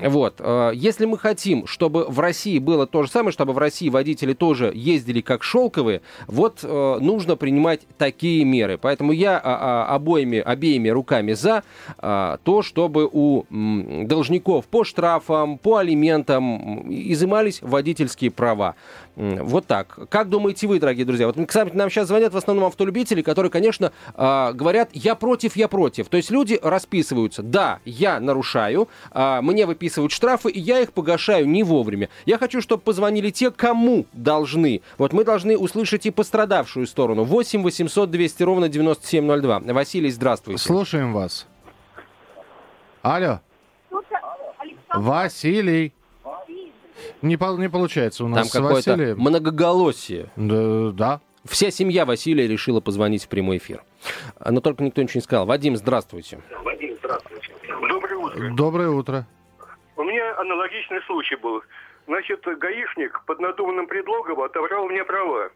Вот. 0.00 0.36
э, 0.38 0.72
Если 0.74 1.06
мы 1.06 1.18
хотим, 1.18 1.66
чтобы 1.66 2.04
в 2.04 2.20
России 2.20 2.58
было 2.58 2.86
то 2.86 3.02
же 3.02 3.10
самое, 3.10 3.32
чтобы 3.32 3.52
в 3.52 3.58
России 3.58 3.88
водители 3.88 4.34
тоже 4.34 4.72
ездили 4.74 5.20
как 5.20 5.42
шелковые, 5.42 6.02
вот 6.26 6.60
э, 6.62 6.98
нужно 7.00 7.36
принимать 7.36 7.80
такие 7.98 8.44
меры. 8.44 8.78
Поэтому 8.78 9.12
я 9.12 9.38
а, 9.38 9.86
а, 9.88 9.94
обоими, 9.94 10.38
обеими 10.38 10.88
руками 10.88 11.29
за 11.34 11.62
а, 11.98 12.38
то, 12.44 12.62
чтобы 12.62 13.08
у 13.10 13.44
должников 13.50 14.66
по 14.66 14.84
штрафам, 14.84 15.58
по 15.58 15.78
алиментам 15.78 16.90
изымались 16.90 17.62
водительские 17.62 18.30
права. 18.30 18.74
Вот 19.20 19.66
так. 19.66 19.98
Как 20.08 20.28
думаете 20.30 20.66
вы, 20.66 20.80
дорогие 20.80 21.04
друзья? 21.04 21.26
Вот, 21.26 21.36
кстати, 21.46 21.74
нам 21.74 21.90
сейчас 21.90 22.08
звонят 22.08 22.32
в 22.32 22.36
основном 22.36 22.66
автолюбители, 22.66 23.20
которые, 23.20 23.50
конечно, 23.50 23.92
а, 24.14 24.52
говорят, 24.52 24.88
я 24.94 25.14
против, 25.14 25.56
я 25.56 25.68
против. 25.68 26.08
То 26.08 26.16
есть 26.16 26.30
люди 26.30 26.58
расписываются, 26.62 27.42
да, 27.42 27.80
я 27.84 28.18
нарушаю, 28.18 28.88
а, 29.10 29.42
мне 29.42 29.66
выписывают 29.66 30.12
штрафы, 30.12 30.50
и 30.50 30.58
я 30.58 30.80
их 30.80 30.92
погашаю 30.92 31.46
не 31.46 31.62
вовремя. 31.62 32.08
Я 32.24 32.38
хочу, 32.38 32.62
чтобы 32.62 32.82
позвонили 32.82 33.30
те, 33.30 33.50
кому 33.50 34.06
должны. 34.14 34.80
Вот 34.96 35.12
мы 35.12 35.24
должны 35.24 35.56
услышать 35.58 36.06
и 36.06 36.10
пострадавшую 36.10 36.86
сторону. 36.86 37.24
8 37.24 37.62
800 37.62 38.10
200 38.10 38.42
ровно 38.42 38.68
9702. 38.68 39.60
Василий, 39.74 40.10
здравствуйте. 40.10 40.62
Слушаем 40.62 41.12
вас. 41.12 41.46
Алло. 43.02 43.40
Василий. 44.94 45.92
Не, 47.22 47.36
пол- 47.36 47.58
не 47.58 47.68
получается 47.68 48.24
у 48.24 48.26
Там 48.28 48.36
нас 48.36 48.48
с 48.48 48.52
какое-то 48.52 48.90
Василием. 48.92 49.18
многоголосие. 49.18 50.30
Да, 50.36 50.90
да. 50.92 51.20
Вся 51.44 51.70
семья 51.70 52.04
Василия 52.04 52.46
решила 52.46 52.80
позвонить 52.80 53.24
в 53.24 53.28
прямой 53.28 53.58
эфир. 53.58 53.82
Но 54.44 54.60
только 54.60 54.82
никто 54.84 55.02
ничего 55.02 55.18
не 55.18 55.22
сказал. 55.22 55.46
Вадим, 55.46 55.76
здравствуйте. 55.76 56.38
Доброе 57.88 58.16
утро. 58.16 58.50
Доброе 58.54 58.88
утро. 58.90 59.26
У 59.96 60.02
меня 60.04 60.38
аналогичный 60.38 61.00
случай 61.06 61.36
был. 61.36 61.62
Значит, 62.06 62.40
гаишник 62.44 63.22
под 63.26 63.40
надуманным 63.40 63.86
предлогом 63.86 64.40
отобрал 64.40 64.86
мне 64.88 65.04
права. 65.04 65.50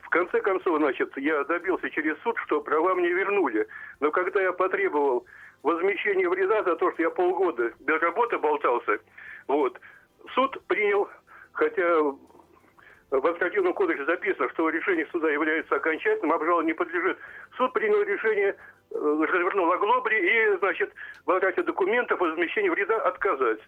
В 0.00 0.08
конце 0.08 0.40
концов, 0.40 0.78
значит, 0.78 1.12
я 1.16 1.44
добился 1.44 1.90
через 1.90 2.16
суд, 2.22 2.36
что 2.46 2.60
права 2.60 2.94
мне 2.94 3.08
вернули. 3.08 3.66
Но 4.00 4.10
когда 4.10 4.40
я 4.40 4.52
потребовал 4.52 5.24
возмещения 5.62 6.28
вреда 6.28 6.62
за 6.64 6.76
то, 6.76 6.90
что 6.92 7.02
я 7.02 7.10
полгода 7.10 7.72
без 7.80 8.00
работы 8.00 8.38
болтался, 8.38 8.98
вот, 9.48 9.78
суд 10.34 10.60
принял, 10.66 11.08
хотя 11.52 11.82
в 13.10 13.16
административном 13.16 13.74
кодексе 13.74 14.04
записано, 14.04 14.48
что 14.50 14.68
решение 14.68 15.06
суда 15.10 15.30
является 15.30 15.76
окончательным, 15.76 16.32
обжалованию 16.32 16.74
не 16.74 16.78
подлежит. 16.78 17.18
Суд 17.56 17.72
принял 17.72 18.02
решение, 18.02 18.54
э, 18.90 18.94
развернул 18.94 19.72
оглобри 19.72 20.18
и, 20.18 20.56
значит, 20.58 20.92
в 21.24 21.28
возврате 21.28 21.62
документов 21.62 22.20
о 22.20 22.24
возмещении 22.24 22.68
вреда 22.68 22.96
отказать. 23.02 23.60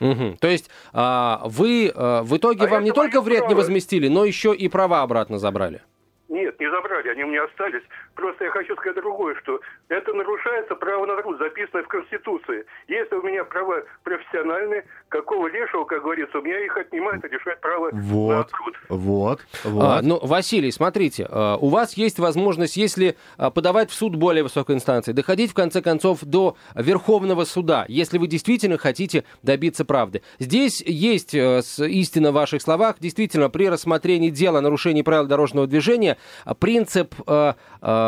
Мгм. 0.00 0.36
То 0.38 0.48
есть 0.48 0.70
а, 0.92 1.42
вы 1.44 1.92
а, 1.94 2.22
в 2.22 2.36
итоге 2.36 2.64
А 2.64 2.68
вам 2.68 2.84
не 2.84 2.92
только 2.92 3.20
вред 3.20 3.42
не 3.42 3.46
право. 3.48 3.58
возместили, 3.58 4.08
но 4.08 4.24
еще 4.24 4.54
и 4.54 4.68
права 4.68 5.02
обратно 5.02 5.38
забрали. 5.38 5.82
Нет, 6.28 6.58
не 6.58 6.70
забрали, 6.70 7.08
они 7.10 7.24
у 7.24 7.28
меня 7.28 7.44
остались. 7.44 7.82
Просто 8.14 8.44
я 8.44 8.50
хочу 8.50 8.74
сказать 8.76 8.96
другое, 8.96 9.34
что 9.42 9.60
это 9.88 10.12
нарушается 10.12 10.74
право 10.74 11.06
на 11.06 11.16
труд, 11.22 11.38
записанное 11.38 11.84
в 11.84 11.88
Конституции. 11.88 12.64
Если 12.88 13.14
у 13.14 13.22
меня 13.22 13.44
права 13.44 13.82
профессиональные, 14.04 14.84
какого 15.08 15.46
лешего, 15.48 15.84
как 15.84 16.02
говорится, 16.02 16.38
у 16.38 16.42
меня 16.42 16.58
их 16.64 16.76
отнимают 16.76 17.24
и 17.24 17.28
лишают 17.28 17.60
права 17.60 17.90
на 17.90 18.00
Вот. 18.00 18.48
труд. 18.50 18.74
Вот. 18.88 19.40
Вот. 19.64 19.84
А, 19.84 20.00
ну, 20.02 20.18
Василий, 20.22 20.70
смотрите, 20.70 21.26
а, 21.30 21.56
у 21.56 21.68
вас 21.68 21.94
есть 21.94 22.18
возможность, 22.18 22.76
если 22.76 23.16
а, 23.36 23.50
подавать 23.50 23.90
в 23.90 23.94
суд 23.94 24.16
более 24.16 24.42
высокой 24.42 24.76
инстанции, 24.76 25.12
доходить 25.12 25.50
в 25.50 25.54
конце 25.54 25.82
концов 25.82 26.20
до 26.22 26.56
Верховного 26.74 27.44
суда, 27.44 27.84
если 27.88 28.18
вы 28.18 28.26
действительно 28.26 28.78
хотите 28.78 29.24
добиться 29.42 29.84
правды. 29.84 30.22
Здесь 30.38 30.80
есть 30.80 31.34
э, 31.34 31.60
истина 31.78 32.30
в 32.30 32.34
ваших 32.34 32.62
словах. 32.62 32.96
Действительно, 33.00 33.48
при 33.48 33.68
рассмотрении 33.68 34.30
дела 34.30 34.58
о 34.58 34.62
нарушении 34.62 35.02
правил 35.02 35.26
дорожного 35.26 35.66
движения 35.66 36.18
а, 36.44 36.54
принцип, 36.54 37.14
э, 37.26 37.54
э, 37.80 38.01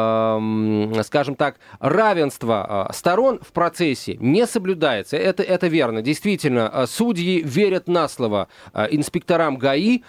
скажем 1.02 1.34
так, 1.34 1.56
равенства 1.80 2.86
э, 2.90 2.92
сторон 2.92 3.40
в 3.40 3.52
процессе 3.52 4.16
не 4.20 4.46
соблюдается. 4.46 5.16
Это, 5.16 5.42
это 5.42 5.66
верно. 5.66 6.02
Действительно, 6.02 6.70
э, 6.72 6.86
судьи 6.86 7.40
верят 7.42 7.88
на 7.88 8.08
слово 8.08 8.48
э, 8.72 8.86
инспекторам 8.90 9.56
ГАИ, 9.56 10.02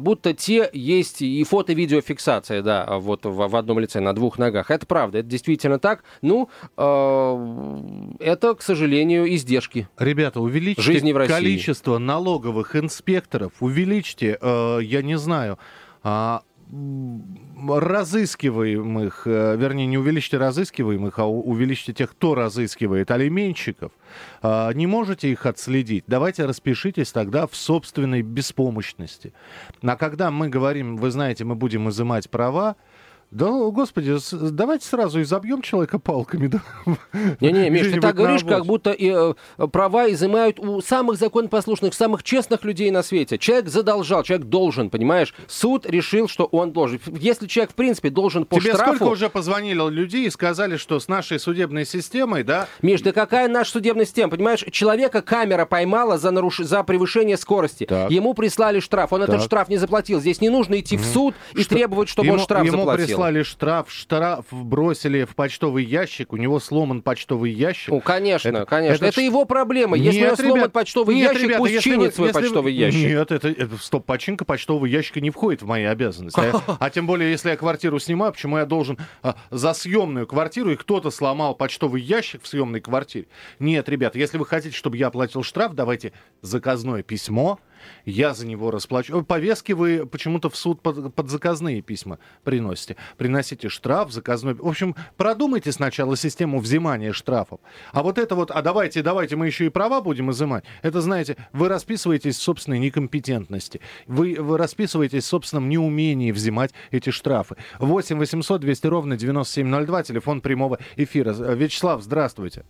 будто 0.00 0.34
те 0.34 0.70
есть 0.72 1.22
и 1.22 1.44
фото-видеофиксация, 1.44 2.62
да, 2.62 2.98
вот 2.98 3.24
в, 3.24 3.48
в 3.48 3.56
одном 3.56 3.78
лице, 3.78 4.00
на 4.00 4.14
двух 4.14 4.38
ногах. 4.38 4.70
Это 4.70 4.86
правда, 4.86 5.18
это 5.18 5.28
действительно 5.28 5.78
так. 5.78 6.04
Ну, 6.22 6.48
это, 6.76 8.54
к 8.54 8.62
сожалению, 8.62 9.32
издержки. 9.34 9.88
Ребята, 9.98 10.40
увеличьте 10.40 10.82
Жизни 10.82 11.12
в 11.12 11.16
России. 11.16 11.32
количество 11.32 11.98
налоговых 11.98 12.76
инспекторов, 12.76 13.52
увеличьте, 13.60 14.38
я 14.42 15.02
не 15.02 15.18
знаю, 15.18 15.58
а, 16.02 16.42
разыскиваемых, 17.66 19.22
э, 19.26 19.56
вернее, 19.56 19.86
не 19.86 19.98
увеличьте 19.98 20.36
разыскиваемых, 20.38 21.18
а 21.18 21.24
у- 21.26 21.42
увеличьте 21.42 21.92
тех, 21.92 22.10
кто 22.10 22.34
разыскивает 22.34 23.10
алименщиков. 23.10 23.92
А, 24.42 24.72
не 24.72 24.86
можете 24.86 25.30
их 25.30 25.46
отследить? 25.46 26.04
Давайте 26.06 26.44
распишитесь 26.44 27.12
тогда 27.12 27.46
в 27.46 27.54
собственной 27.56 28.22
беспомощности. 28.22 29.32
А 29.82 29.96
когда 29.96 30.30
мы 30.30 30.48
говорим, 30.48 30.96
вы 30.96 31.10
знаете, 31.10 31.44
мы 31.44 31.54
будем 31.54 31.88
изымать 31.88 32.30
права, 32.30 32.76
да, 33.30 33.46
господи, 33.50 34.16
давайте 34.32 34.86
сразу 34.86 35.20
изобьем 35.20 35.60
человека 35.60 35.98
палками. 35.98 36.46
Да? 36.46 36.62
Не-не, 37.40 37.68
Миш, 37.68 37.92
ты 37.92 38.00
так 38.00 38.16
говоришь, 38.16 38.42
как 38.42 38.64
будто 38.64 38.90
и, 38.92 39.12
э, 39.14 39.34
права 39.70 40.10
изымают 40.10 40.58
у 40.58 40.80
самых 40.80 41.18
законопослушных, 41.18 41.92
самых 41.92 42.22
честных 42.22 42.64
людей 42.64 42.90
на 42.90 43.02
свете. 43.02 43.36
Человек 43.36 43.68
задолжал, 43.68 44.22
человек 44.22 44.46
должен, 44.46 44.88
понимаешь? 44.88 45.34
Суд 45.46 45.84
решил, 45.84 46.26
что 46.26 46.46
он 46.46 46.72
должен. 46.72 47.00
Если 47.06 47.46
человек, 47.46 47.72
в 47.72 47.74
принципе, 47.74 48.08
должен 48.08 48.46
по 48.46 48.58
Тебе 48.58 48.72
штрафу... 48.72 48.96
сколько 48.96 49.12
уже 49.12 49.28
позвонило 49.28 49.90
людей 49.90 50.26
и 50.26 50.30
сказали, 50.30 50.78
что 50.78 50.98
с 50.98 51.06
нашей 51.06 51.38
судебной 51.38 51.84
системой, 51.84 52.44
да, 52.44 52.66
Миш, 52.80 53.02
да 53.02 53.12
какая 53.12 53.48
наша 53.48 53.72
судебная 53.72 54.06
система? 54.06 54.30
Понимаешь, 54.30 54.64
человека 54.70 55.20
камера 55.20 55.66
поймала 55.66 56.16
за, 56.16 56.30
наруш... 56.30 56.60
за 56.60 56.82
превышение 56.82 57.36
скорости. 57.36 57.84
Так. 57.84 58.10
Ему 58.10 58.32
прислали 58.32 58.80
штраф, 58.80 59.12
он 59.12 59.22
этот 59.24 59.36
Так. 59.36 59.44
штраф 59.44 59.68
не 59.68 59.76
заплатил. 59.76 60.18
Здесь 60.18 60.40
не 60.40 60.48
нужно 60.48 60.80
идти 60.80 60.96
в 60.96 61.04
суд 61.04 61.34
и 61.52 61.60
Что- 61.60 61.74
требовать, 61.74 62.08
чтобы 62.08 62.28
ему, 62.28 62.38
он 62.38 62.40
штраф 62.40 62.66
заплатил. 62.66 63.17
Прислали 63.18 63.42
штраф, 63.42 63.90
штраф 63.90 64.46
бросили 64.50 65.24
в 65.24 65.34
почтовый 65.34 65.84
ящик, 65.84 66.32
у 66.32 66.36
него 66.36 66.60
сломан 66.60 67.02
почтовый 67.02 67.50
ящик. 67.50 67.88
Ну, 67.88 68.00
конечно, 68.00 68.48
Это- 68.48 68.66
конечно. 68.66 69.04
Это, 69.06 69.06
это 69.06 69.20
его 69.20 69.44
проблема. 69.44 69.96
Если 69.96 70.20
Нет, 70.20 70.36
сломан 70.38 70.56
ребят, 70.56 70.72
почтовый 70.72 71.16
нет, 71.16 71.32
ящик, 71.32 71.42
ребята, 71.44 71.58
пусть 71.58 71.72
если 71.74 71.90
чинит 71.90 72.06
вы- 72.08 72.12
свой 72.12 72.28
если 72.28 72.38
вы- 72.40 72.44
почтовый 72.44 72.72
ящик. 72.74 73.08
Нет, 73.08 73.30
это, 73.32 73.48
это 73.48 73.76
стоп, 73.78 74.06
починка 74.06 74.44
почтового 74.44 74.86
ящика 74.86 75.20
не 75.20 75.30
входит 75.30 75.62
в 75.62 75.66
мои 75.66 75.84
обязанности. 75.84 76.40
А, 76.40 76.76
а 76.80 76.90
тем 76.90 77.06
более, 77.06 77.30
если 77.30 77.50
я 77.50 77.56
квартиру 77.56 77.98
снимаю, 77.98 78.32
почему 78.32 78.58
я 78.58 78.66
должен 78.66 78.98
а, 79.22 79.36
за 79.50 79.72
съемную 79.74 80.26
квартиру, 80.26 80.70
и 80.70 80.76
кто-то 80.76 81.10
сломал 81.10 81.54
почтовый 81.54 82.00
ящик 82.00 82.42
в 82.42 82.46
съемной 82.48 82.80
квартире? 82.80 83.26
Нет, 83.58 83.88
ребята, 83.88 84.18
если 84.18 84.38
вы 84.38 84.46
хотите, 84.46 84.76
чтобы 84.76 84.96
я 84.96 85.08
оплатил 85.08 85.42
штраф, 85.42 85.74
давайте 85.74 86.12
заказное 86.42 87.02
письмо, 87.02 87.58
я 88.04 88.34
за 88.34 88.46
него 88.46 88.70
расплачу. 88.70 89.20
Э, 89.20 89.24
Повестки 89.24 89.72
вы 89.72 90.06
почему-то 90.06 90.50
в 90.50 90.56
суд 90.56 90.80
под, 90.80 91.14
под 91.14 91.28
заказные 91.28 91.82
письма 91.82 92.18
приносите. 92.44 92.96
Приносите 93.16 93.68
штраф, 93.68 94.12
заказной. 94.12 94.54
В 94.54 94.66
общем, 94.66 94.94
продумайте 95.16 95.72
сначала 95.72 96.16
систему 96.16 96.60
взимания 96.60 97.12
штрафов. 97.12 97.60
А 97.92 98.02
вот 98.02 98.18
это 98.18 98.34
вот, 98.34 98.50
а 98.50 98.62
давайте, 98.62 99.02
давайте 99.02 99.36
мы 99.36 99.46
еще 99.46 99.66
и 99.66 99.68
права 99.68 100.00
будем 100.00 100.30
изымать. 100.30 100.64
Это, 100.82 101.00
знаете, 101.00 101.36
вы 101.52 101.68
расписываетесь 101.68 102.36
в 102.36 102.42
собственной 102.42 102.78
некомпетентности. 102.78 103.80
Вы, 104.06 104.36
вы 104.38 104.58
расписываетесь 104.58 105.24
в 105.24 105.28
собственном 105.28 105.68
неумении 105.68 106.32
взимать 106.32 106.72
эти 106.90 107.10
штрафы. 107.10 107.56
8 107.78 108.18
800 108.18 108.60
200 108.60 108.86
ровно 108.86 109.16
9702, 109.16 110.02
телефон 110.02 110.40
прямого 110.40 110.78
эфира. 110.96 111.34
Э, 111.34 111.54
Вячеслав, 111.54 112.02
здравствуйте. 112.02 112.64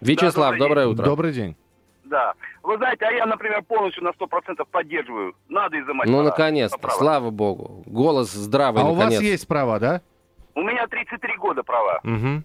Вячеслав, 0.00 0.56
добрый 0.56 0.68
доброе 0.68 0.86
утро. 0.86 1.04
Добрый 1.04 1.32
день. 1.32 1.56
Да. 2.10 2.34
Вы 2.64 2.76
знаете, 2.76 3.04
а 3.06 3.12
я, 3.12 3.24
например, 3.24 3.62
полностью 3.62 4.02
на 4.02 4.08
100% 4.10 4.64
поддерживаю. 4.70 5.34
Надо 5.48 5.80
изымать 5.80 6.08
Ну, 6.08 6.14
права. 6.18 6.28
наконец-то, 6.30 6.78
Права. 6.78 6.98
слава 6.98 7.30
богу. 7.30 7.84
Голос 7.86 8.32
здравый, 8.32 8.82
а 8.82 8.86
у 8.86 8.94
наконец. 8.96 9.18
вас 9.20 9.22
есть 9.22 9.46
права, 9.46 9.78
да? 9.78 10.02
У 10.56 10.62
меня 10.62 10.86
33 10.88 11.36
года 11.36 11.62
права. 11.62 12.00
Угу. 12.02 12.42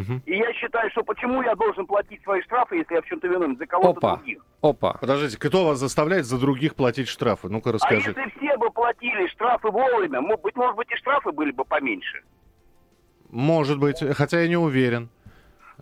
Угу. 0.00 0.20
И 0.26 0.36
я 0.36 0.52
считаю, 0.54 0.90
что 0.90 1.04
почему 1.04 1.42
я 1.42 1.54
должен 1.54 1.86
платить 1.86 2.20
свои 2.24 2.42
штрафы, 2.42 2.78
если 2.78 2.94
я 2.96 3.02
в 3.02 3.04
чем-то 3.06 3.28
виновен, 3.28 3.56
за 3.56 3.66
кого-то 3.66 3.98
Опа, 3.98 4.16
других. 4.16 4.44
опа. 4.60 4.94
Подождите, 5.00 5.38
кто 5.38 5.64
вас 5.66 5.78
заставляет 5.78 6.26
за 6.26 6.36
других 6.40 6.74
платить 6.74 7.06
штрафы? 7.06 7.48
Ну-ка 7.48 7.70
А 7.70 7.74
расскажи. 7.74 8.08
если 8.10 8.32
все 8.36 8.56
бы 8.58 8.70
платили 8.70 9.28
штрафы 9.28 9.68
вовремя, 9.70 10.20
мо- 10.20 10.36
быть 10.36 10.56
может 10.56 10.74
быть 10.74 10.90
и 10.90 10.96
штрафы 10.96 11.30
были 11.30 11.52
бы 11.52 11.64
поменьше. 11.64 12.22
Может 13.30 13.78
быть, 13.78 14.02
хотя 14.16 14.40
я 14.40 14.48
не 14.48 14.56
уверен. 14.56 15.08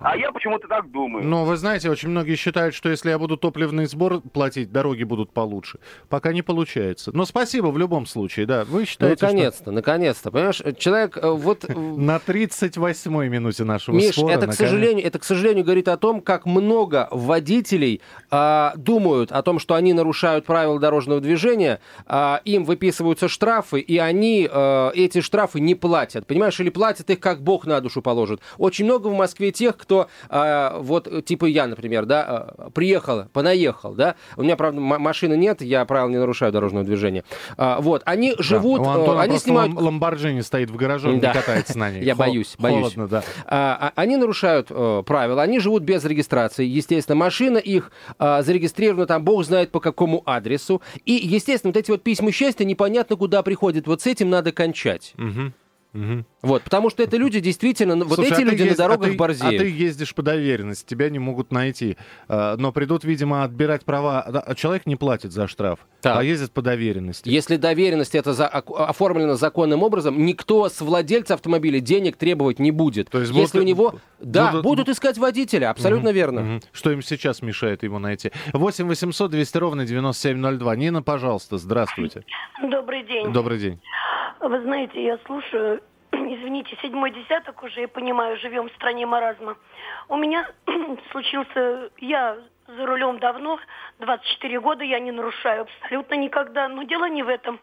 А 0.05 0.17
я 0.17 0.33
почему-то 0.33 0.67
так 0.69 0.91
думаю. 0.91 1.25
Но 1.25 1.45
вы 1.45 1.57
знаете, 1.57 1.91
очень 1.91 2.09
многие 2.09 2.35
считают, 2.35 2.75
что 2.75 2.89
если 2.89 3.11
я 3.11 3.19
буду 3.19 3.37
топливный 3.37 3.87
сбор 3.87 4.21
платить, 4.21 4.73
дороги 4.73 5.05
будут 5.05 5.33
получше. 5.33 5.79
Пока 6.09 6.33
не 6.33 6.43
получается. 6.43 7.11
Но 7.15 7.25
спасибо 7.25 7.69
в 7.69 7.79
любом 7.79 8.07
случае, 8.07 8.47
да. 8.47 8.65
Вы 8.65 8.81
Ну, 8.81 8.87
считаете, 8.87 9.17
что 9.17 9.27
наконец-то, 9.27 9.71
наконец-то. 9.71 10.31
Понимаешь, 10.31 10.63
человек 10.79 11.17
э, 11.17 11.31
вот... 11.31 11.65
э, 11.69 11.73
на 11.77 12.17
38-й 12.17 13.29
минуте 13.29 13.65
нашего 13.65 13.97
Миш, 13.97 14.15
спора... 14.15 14.33
это, 14.33 14.47
к 14.49 14.55
сожалению, 14.55 15.07
это, 15.07 15.19
к 15.19 15.25
сожалению, 15.25 15.65
говорит 15.65 15.89
о 15.89 15.97
том, 15.97 16.21
как 16.21 16.47
много 16.47 17.09
водителей 17.11 18.01
а, 18.31 18.73
думают 18.77 19.31
о 19.33 19.43
том, 19.43 19.59
что 19.59 19.75
они 19.75 19.93
нарушают 19.93 20.47
правила 20.47 20.79
дорожного 20.79 21.21
движения, 21.21 21.81
а, 22.07 22.41
им 22.45 22.65
выписываются 22.65 23.29
штрафы, 23.29 23.81
и 23.81 23.99
они 23.99 24.49
а, 24.51 24.91
эти 24.95 25.21
штрафы 25.21 25.61
не 25.61 25.75
платят. 25.75 26.27
Понимаешь, 26.27 26.59
или 26.61 26.71
платят 26.71 27.11
их, 27.11 27.21
как 27.21 27.43
Бог 27.43 27.67
на 27.67 27.81
душу 27.81 28.03
положит. 28.03 28.41
Очень 28.59 28.87
много 28.87 29.09
в 29.09 29.15
Москве 29.15 29.53
тех, 29.53 29.77
кто, 29.77 29.92
а, 30.29 30.79
вот, 30.79 31.25
типа 31.25 31.47
я, 31.47 31.67
например, 31.67 32.07
да, 32.07 32.23
а, 32.59 32.71
приехал, 32.71 33.25
понаехал, 33.33 33.95
да, 33.95 34.15
у 34.37 34.43
меня, 34.43 34.57
правда, 34.57 34.81
машины 34.81 35.37
нет, 35.37 35.63
я 35.63 35.85
правил 35.85 36.09
не 36.09 36.19
нарушаю 36.19 36.53
дорожного 36.53 36.85
движения. 36.85 37.25
А, 37.57 37.81
вот, 37.81 38.03
они 38.05 38.35
Да, 38.37 38.43
живут, 38.43 38.81
у 38.81 38.85
э, 38.85 38.89
Антона 38.89 39.23
они 39.23 39.39
снимают... 39.39 39.75
лам- 39.75 39.85
Ламборджини 39.85 40.41
стоит 40.41 40.71
в 40.71 40.77
гараже, 40.77 41.13
Да. 41.19 41.29
не 41.29 41.35
катается 41.35 41.79
на 41.79 41.91
ней. 41.93 42.03
Я 42.05 42.15
боюсь, 42.15 42.55
боюсь. 42.59 42.79
Холодно, 42.95 43.09
да. 43.09 43.23
А, 43.47 43.93
Они 43.97 44.17
нарушают 44.17 44.69
э, 44.71 45.03
правила, 45.07 45.43
они 45.43 45.59
живут 45.61 45.83
без 45.83 46.05
регистрации. 46.05 46.65
Естественно, 46.67 47.17
машина 47.17 47.59
их 47.59 47.91
зарегистрирована 48.19 49.07
там, 49.07 49.25
бог 49.25 49.45
знает 49.45 49.71
по 49.71 49.81
какому 49.81 50.23
адресу. 50.27 50.83
И, 51.05 51.13
естественно, 51.13 51.73
вот 51.73 51.79
эти 51.79 51.91
вот 51.91 52.03
письма 52.03 52.33
счастья 52.33 52.65
непонятно 52.65 53.17
куда 53.17 53.43
приходят. 53.43 53.87
Вот 53.87 54.03
с 54.03 54.07
этим 54.07 54.31
надо 54.31 54.53
кончать. 54.53 55.15
Мгм. 55.93 56.25
Вот, 56.41 56.63
потому 56.63 56.89
что 56.89 57.03
это 57.03 57.17
люди 57.19 57.39
действительно, 57.41 57.95
ну, 57.95 58.07
вот 58.07 58.15
Слушай, 58.17 58.29
эти 58.33 58.35
а 58.35 58.37
ты 58.37 58.51
люди 58.51 58.63
на 58.63 58.67
езд- 58.69 58.77
дорогах 58.79 59.09
а 59.09 59.11
ты, 59.11 59.17
борзеют. 59.17 59.55
А 59.55 59.65
ты 59.65 59.71
ездишь 59.71 60.15
по 60.15 60.23
доверенности, 60.23 60.89
тебя 60.89 61.11
не 61.11 61.19
могут 61.19 61.53
найти. 61.53 61.97
А, 62.29 62.57
Но 62.57 62.73
придут, 62.73 63.05
видимо, 63.05 63.45
отбирать 63.45 63.85
права. 63.85 64.23
А 64.23 64.55
Человек 64.55 64.87
не 64.87 64.97
платит 64.97 65.33
за 65.33 65.47
штраф, 65.49 65.81
Так. 66.01 66.19
а 66.19 66.25
ездит 66.25 66.53
по 66.53 66.63
доверенности. 66.63 67.29
Если 67.29 67.57
доверенность 67.57 68.15
это 68.15 68.33
за- 68.33 68.49
оформлена 68.49 69.37
законным 69.37 69.83
образом, 69.83 70.25
никто 70.25 70.69
с 70.69 70.81
владельца 70.81 71.35
автомобиля 71.35 71.81
денег 71.81 72.17
требовать 72.17 72.59
не 72.59 72.71
будет. 72.71 73.11
То 73.11 73.21
есть 73.21 73.31
Если 73.33 73.59
будут- 73.59 73.65
у 73.65 73.69
него... 73.69 73.95
Да, 74.19 74.49
будут- 74.51 74.65
будут 74.65 74.89
искать 74.89 75.19
водителя, 75.19 75.71
абсолютно 75.71 76.09
верно. 76.11 76.41
Мгм. 76.41 76.61
Что 76.73 76.91
им 76.93 77.03
сейчас 77.03 77.43
мешает 77.43 77.83
его 77.83 77.99
найти? 77.99 78.33
8 78.55 78.87
800 78.89 79.31
200 79.31 79.59
ровно 79.59 79.85
9702. 79.85 80.75
Нина, 80.77 81.03
пожалуйста, 81.03 81.59
здравствуйте. 81.59 82.25
Добрый 82.63 83.05
день. 83.07 83.33
Добрый 83.33 83.59
день. 83.59 83.81
Вы 84.41 84.61
знаете, 84.63 85.03
я 85.03 85.19
слушаю, 85.27 85.83
извините, 86.13 86.77
седьмой 86.83 87.11
десяток 87.11 87.63
уже, 87.63 87.83
я 87.83 87.89
понимаю, 87.89 88.37
живем 88.39 88.69
в 88.69 88.73
стране 88.73 89.07
маразма. 89.07 89.57
У 90.09 90.17
меня 90.17 90.47
случился, 91.11 91.91
я 91.99 92.39
за 92.67 92.87
рулем 92.87 93.19
давно, 93.19 93.59
24 93.99 94.61
года, 94.61 94.85
я 94.85 95.01
не 95.01 95.13
нарушаю 95.13 95.63
абсолютно 95.63 96.15
никогда, 96.15 96.69
но 96.69 96.83
дело 96.85 97.09
не 97.09 97.23
в 97.23 97.29
этом. 97.29 97.61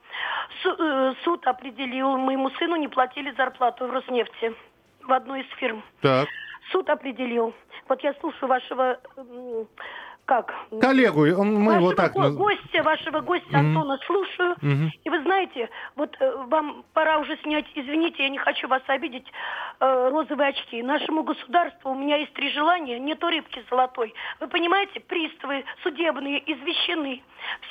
Су- 0.62 0.75
э, 0.77 1.13
суд 1.23 1.45
определил, 1.47 2.17
моему 2.17 2.49
сыну 2.51 2.75
не 2.75 2.88
платили 2.88 3.32
зарплату 3.32 3.88
в 3.88 3.91
Роснефти, 3.91 4.53
в 5.01 5.12
одной 5.12 5.41
из 5.41 5.49
фирм. 5.58 5.84
Так. 6.01 6.27
Суд 6.71 6.89
определил. 6.89 7.53
Вот 7.88 8.01
я 8.03 8.13
слушаю 8.15 8.47
вашего, 8.47 8.99
как? 10.30 10.54
Коллегу, 10.80 11.26
мы 11.44 11.74
его 11.74 11.88
вашего 11.88 11.96
так... 11.96 12.13
го- 12.13 12.22
наз- 12.22 12.34
гостя, 12.36 12.84
вашего 12.84 13.20
гостя 13.22 13.58
Мгм. 13.58 13.78
Антона 13.78 13.98
слушаю. 14.06 14.56
Мгм. 14.62 14.92
И 15.04 15.10
вы 15.10 15.24
знаете, 15.24 15.70
вот 15.96 16.15
э, 16.20 16.36
вам 16.46 16.84
пора 16.94 17.18
уже 17.18 17.36
снять, 17.38 17.65
извините, 17.74 18.22
я 18.22 18.30
не 18.30 18.38
хочу 18.38 18.68
вас 18.68 18.84
обидеть, 18.86 19.26
э, 19.80 20.10
розовые 20.12 20.50
очки. 20.50 20.84
Нашему 20.84 21.24
государству 21.24 21.89
у 21.92 21.96
меня 21.96 22.18
есть 22.18 22.32
три 22.34 22.52
желания, 22.52 23.00
не 23.00 23.15
то 23.15 23.28
рыбки 23.32 23.65
золотой. 23.72 24.13
Вы 24.39 24.48
понимаете, 24.48 25.00
приставы 25.00 25.65
судебные 25.82 26.38
извещены. 26.46 27.24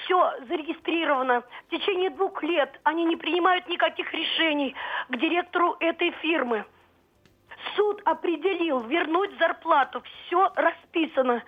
Все 0.02 0.32
зарегистрировано. 0.48 1.42
В 1.68 1.70
течение 1.70 2.10
двух 2.10 2.42
лет 2.42 2.80
они 2.82 3.04
не 3.04 3.14
принимают 3.14 3.68
никаких 3.68 4.12
решений 4.12 4.74
к 5.08 5.16
директору 5.16 5.76
этой 5.78 6.10
фирмы. 6.22 6.64
Суд 7.76 8.02
определил 8.04 8.80
вернуть 8.80 9.30
зарплату. 9.38 10.02
Все 10.26 10.50
расписано. 10.56 11.42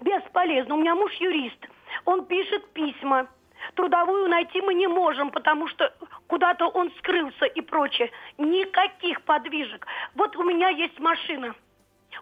Бесполезно. 0.00 0.74
У 0.74 0.78
меня 0.78 0.94
муж 0.94 1.12
юрист. 1.14 1.58
Он 2.04 2.24
пишет 2.26 2.68
письма. 2.72 3.28
Трудовую 3.74 4.28
найти 4.28 4.60
мы 4.60 4.74
не 4.74 4.86
можем, 4.86 5.30
потому 5.30 5.66
что 5.68 5.92
куда-то 6.26 6.66
он 6.68 6.90
скрылся 6.98 7.46
и 7.46 7.60
прочее. 7.60 8.10
Никаких 8.38 9.22
подвижек. 9.22 9.86
Вот 10.14 10.36
у 10.36 10.44
меня 10.44 10.68
есть 10.68 10.98
машина. 11.00 11.54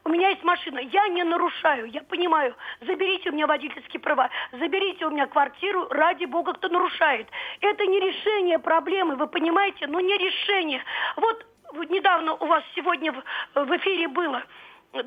У 0.03 0.09
меня 0.09 0.31
есть 0.31 0.43
машина, 0.43 0.81
я 0.81 1.07
не 1.09 1.23
нарушаю, 1.23 1.87
я 1.87 2.03
понимаю. 2.03 2.57
Заберите 2.81 3.31
у 3.31 3.33
меня 3.33 3.47
водительские 3.47 4.01
права, 4.01 4.29
заберите 4.51 5.07
у 5.07 5.11
меня 5.11 5.27
квартиру, 5.27 5.87
ради 5.89 6.25
бога, 6.25 6.55
кто 6.55 6.69
нарушает. 6.69 7.29
Это 7.61 7.87
не 7.87 8.01
решение 8.01 8.59
проблемы, 8.59 9.15
вы 9.15 9.29
понимаете, 9.29 9.87
но 9.87 10.01
не 10.01 10.17
решение. 10.19 10.83
Вот 11.17 11.47
вот 11.75 11.91
недавно 11.91 12.35
у 12.35 12.47
вас 12.47 12.63
сегодня 12.75 13.13
в, 13.13 13.23
в 13.55 13.77
эфире 13.77 14.09
было, 14.09 14.43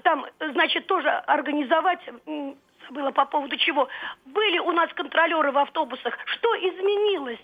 там, 0.04 0.26
значит, 0.40 0.88
тоже 0.88 1.10
организовать, 1.10 2.00
забыла 2.88 3.12
по 3.12 3.26
поводу 3.26 3.56
чего, 3.58 3.88
были 4.26 4.60
у 4.60 4.72
нас 4.72 4.92
контролеры 4.94 5.52
в 5.52 5.58
автобусах. 5.58 6.18
Что 6.26 6.56
изменилось? 6.58 7.40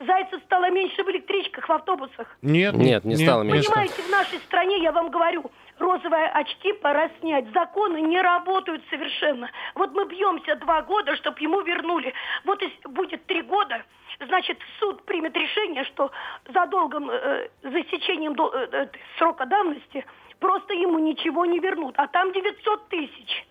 Зайцев 0.00 0.42
стало 0.44 0.70
меньше 0.70 1.04
в 1.04 1.10
электричках, 1.10 1.68
в 1.68 1.72
автобусах. 1.72 2.36
Нет, 2.42 2.74
Нет, 2.74 3.04
не 3.04 3.16
стало 3.16 3.42
меньше. 3.42 3.68
Понимаете, 3.70 4.02
в 4.02 4.10
нашей 4.10 4.38
стране, 4.40 4.78
я 4.82 4.90
вам 4.90 5.08
говорю, 5.08 5.50
розовые 5.78 6.28
очки 6.30 6.72
пора 6.72 7.10
снять. 7.20 7.46
Законы 7.52 8.00
не 8.00 8.20
работают 8.20 8.82
совершенно. 8.90 9.48
Вот 9.76 9.92
мы 9.92 10.04
бьемся 10.06 10.56
два 10.56 10.82
года, 10.82 11.14
чтобы 11.16 11.38
ему 11.40 11.60
вернули. 11.60 12.12
Вот 12.44 12.60
если 12.60 12.88
будет 12.88 13.24
три 13.26 13.42
года, 13.42 13.84
значит, 14.26 14.58
суд 14.80 15.04
примет 15.04 15.36
решение, 15.36 15.84
что 15.84 16.10
за 16.52 16.66
долгом, 16.66 17.08
э, 17.10 17.48
за 17.62 17.80
истечением 17.80 18.34
до- 18.34 18.52
э, 18.52 18.68
э, 18.72 18.86
срока 19.18 19.46
давности 19.46 20.04
просто 20.40 20.74
ему 20.74 20.98
ничего 20.98 21.44
не 21.46 21.58
вернут. 21.58 21.94
А 21.98 22.06
там 22.08 22.32
900 22.32 22.88
тысяч. 22.88 23.46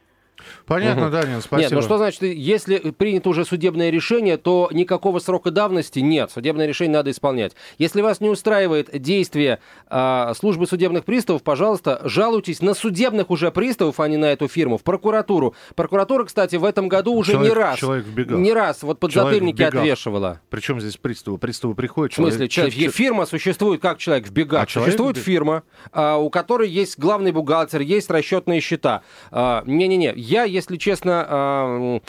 Понятно, 0.66 1.04
Мгм. 1.04 1.12
да, 1.12 1.24
Нин, 1.26 1.42
спасибо. 1.42 1.62
Нет, 1.62 1.72
ну 1.72 1.82
что 1.82 1.98
значит, 1.98 2.22
если 2.24 2.78
принято 2.92 3.30
уже 3.30 3.46
судебное 3.46 3.90
решение, 3.90 4.38
то 4.38 4.70
никакого 4.72 5.20
срока 5.20 5.52
давности 5.52 6.00
нет. 6.00 6.32
Судебное 6.32 6.66
решение 6.68 6.94
надо 6.98 7.12
исполнять. 7.12 7.54
Если 7.78 8.02
вас 8.02 8.20
не 8.20 8.30
устраивает 8.30 8.90
действие 9.02 9.60
а, 9.88 10.34
службы 10.36 10.68
судебных 10.68 11.06
приставов, 11.06 11.44
пожалуйста, 11.44 12.02
жалуйтесь 12.04 12.62
на 12.62 12.74
судебных 12.74 13.30
уже 13.30 13.52
приставов, 13.52 14.00
а 14.00 14.08
не 14.08 14.18
на 14.18 14.26
эту 14.26 14.48
фирму, 14.48 14.78
в 14.78 14.84
прокуратуру. 14.84 15.56
Прокуратура, 15.76 16.26
кстати, 16.26 16.56
в 16.56 16.66
этом 16.66 16.88
году 16.88 17.14
уже 17.14 17.34
Человек- 17.34 17.52
не 17.54 17.58
раз, 17.60 17.80
человек 17.80 18.06
в 18.06 18.14
бегах. 18.14 18.40
не 18.40 18.54
раз 18.54 18.84
вот 18.84 19.00
Человек 19.00 19.00
подзатыльники 19.00 19.62
отвешивала. 19.62 20.42
Причем 20.50 20.82
здесь 20.82 20.98
приставы? 20.98 21.38
Приставы 21.38 21.76
приходят, 21.76 22.14
В 22.14 22.16
смысле, 22.16 22.48
человек, 22.50 22.74
человек- 22.74 22.96
фирма 22.96 23.26
существует 23.26 23.82
как 23.82 23.98
человек 23.98 24.28
в 24.28 24.32
бегах. 24.32 24.64
А 24.64 24.66
человек 24.66 24.88
существует 24.92 25.16
в 25.18 25.20
бег- 25.20 25.24
фирма, 25.24 25.64
а, 25.92 26.18
у 26.18 26.30
которой 26.30 26.70
есть 26.70 26.98
главный 27.00 27.32
бухгалтер, 27.32 27.82
есть 27.82 28.10
расчетные 28.10 28.60
счета. 28.62 29.02
А, 29.32 29.64
Не-не-не, 29.66 30.14
я, 30.24 30.44
если 30.44 30.78
честно, 30.78 31.26
а, 31.28 32.00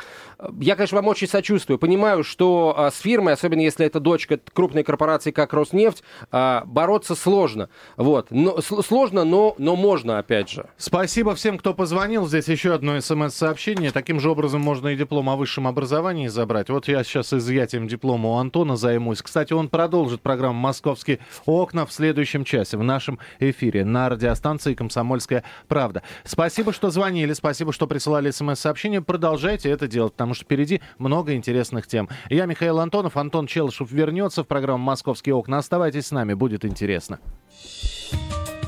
я, 0.60 0.76
конечно, 0.76 0.96
вам 0.96 1.08
очень 1.08 1.28
сочувствую. 1.28 1.78
Понимаю, 1.78 2.24
что 2.24 2.74
а, 2.76 2.90
с 2.90 2.98
фирмой, 2.98 3.34
особенно 3.34 3.60
если 3.60 3.86
это 3.86 4.00
дочка 4.00 4.38
крупной 4.52 4.82
корпорации, 4.82 5.30
как 5.30 5.52
Роснефть, 5.52 6.02
а, 6.30 6.64
бороться 6.66 7.14
сложно. 7.14 7.68
Вот. 7.96 8.30
Но, 8.30 8.60
сложно, 8.60 9.24
но, 9.24 9.54
но 9.58 9.76
можно, 9.76 10.18
опять 10.18 10.50
же. 10.50 10.66
Спасибо 10.76 11.34
всем, 11.34 11.58
кто 11.58 11.74
позвонил. 11.74 12.26
Здесь 12.26 12.48
еще 12.48 12.74
одно 12.74 13.00
смс-сообщение. 13.00 13.90
Таким 13.90 14.20
же 14.20 14.30
образом 14.30 14.60
можно 14.60 14.88
и 14.88 14.96
диплом 14.96 15.28
о 15.30 15.36
высшем 15.36 15.66
образовании 15.66 16.28
забрать. 16.28 16.70
Вот 16.70 16.88
я 16.88 17.04
сейчас 17.04 17.32
изъятием 17.32 17.88
диплома 17.88 18.30
у 18.30 18.36
Антона 18.36 18.76
займусь. 18.76 19.22
Кстати, 19.22 19.52
он 19.52 19.68
продолжит 19.68 20.20
программу 20.20 20.58
«Московские 20.58 21.20
окна» 21.46 21.86
в 21.86 21.92
следующем 21.92 22.44
часе 22.44 22.76
в 22.76 22.82
нашем 22.82 23.18
эфире 23.38 23.84
на 23.84 24.08
радиостанции 24.08 24.74
«Комсомольская 24.74 25.44
правда». 25.68 26.02
Спасибо, 26.24 26.72
что 26.72 26.90
звонили, 26.90 27.32
спасибо, 27.32 27.72
что 27.72 27.86
присылали 27.86 28.30
смс-сообщения. 28.30 29.00
Продолжайте 29.00 29.70
это 29.70 29.86
делать, 29.86 30.16
что 30.34 30.44
впереди 30.44 30.80
много 30.98 31.34
интересных 31.34 31.86
тем. 31.86 32.08
Я 32.28 32.46
Михаил 32.46 32.80
Антонов, 32.80 33.16
Антон 33.16 33.46
Челышев 33.46 33.90
вернется 33.90 34.44
в 34.44 34.46
программу 34.46 34.84
«Московские 34.84 35.34
окна». 35.34 35.58
Оставайтесь 35.58 36.06
с 36.06 36.10
нами, 36.10 36.34
будет 36.34 36.64
интересно. 36.64 37.20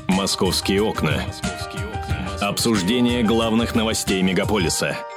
«Московские 0.07 0.81
окна». 0.81 1.21
Обсуждение 2.41 3.23
главных 3.23 3.75
новостей 3.75 4.21
мегаполиса– 4.21 4.95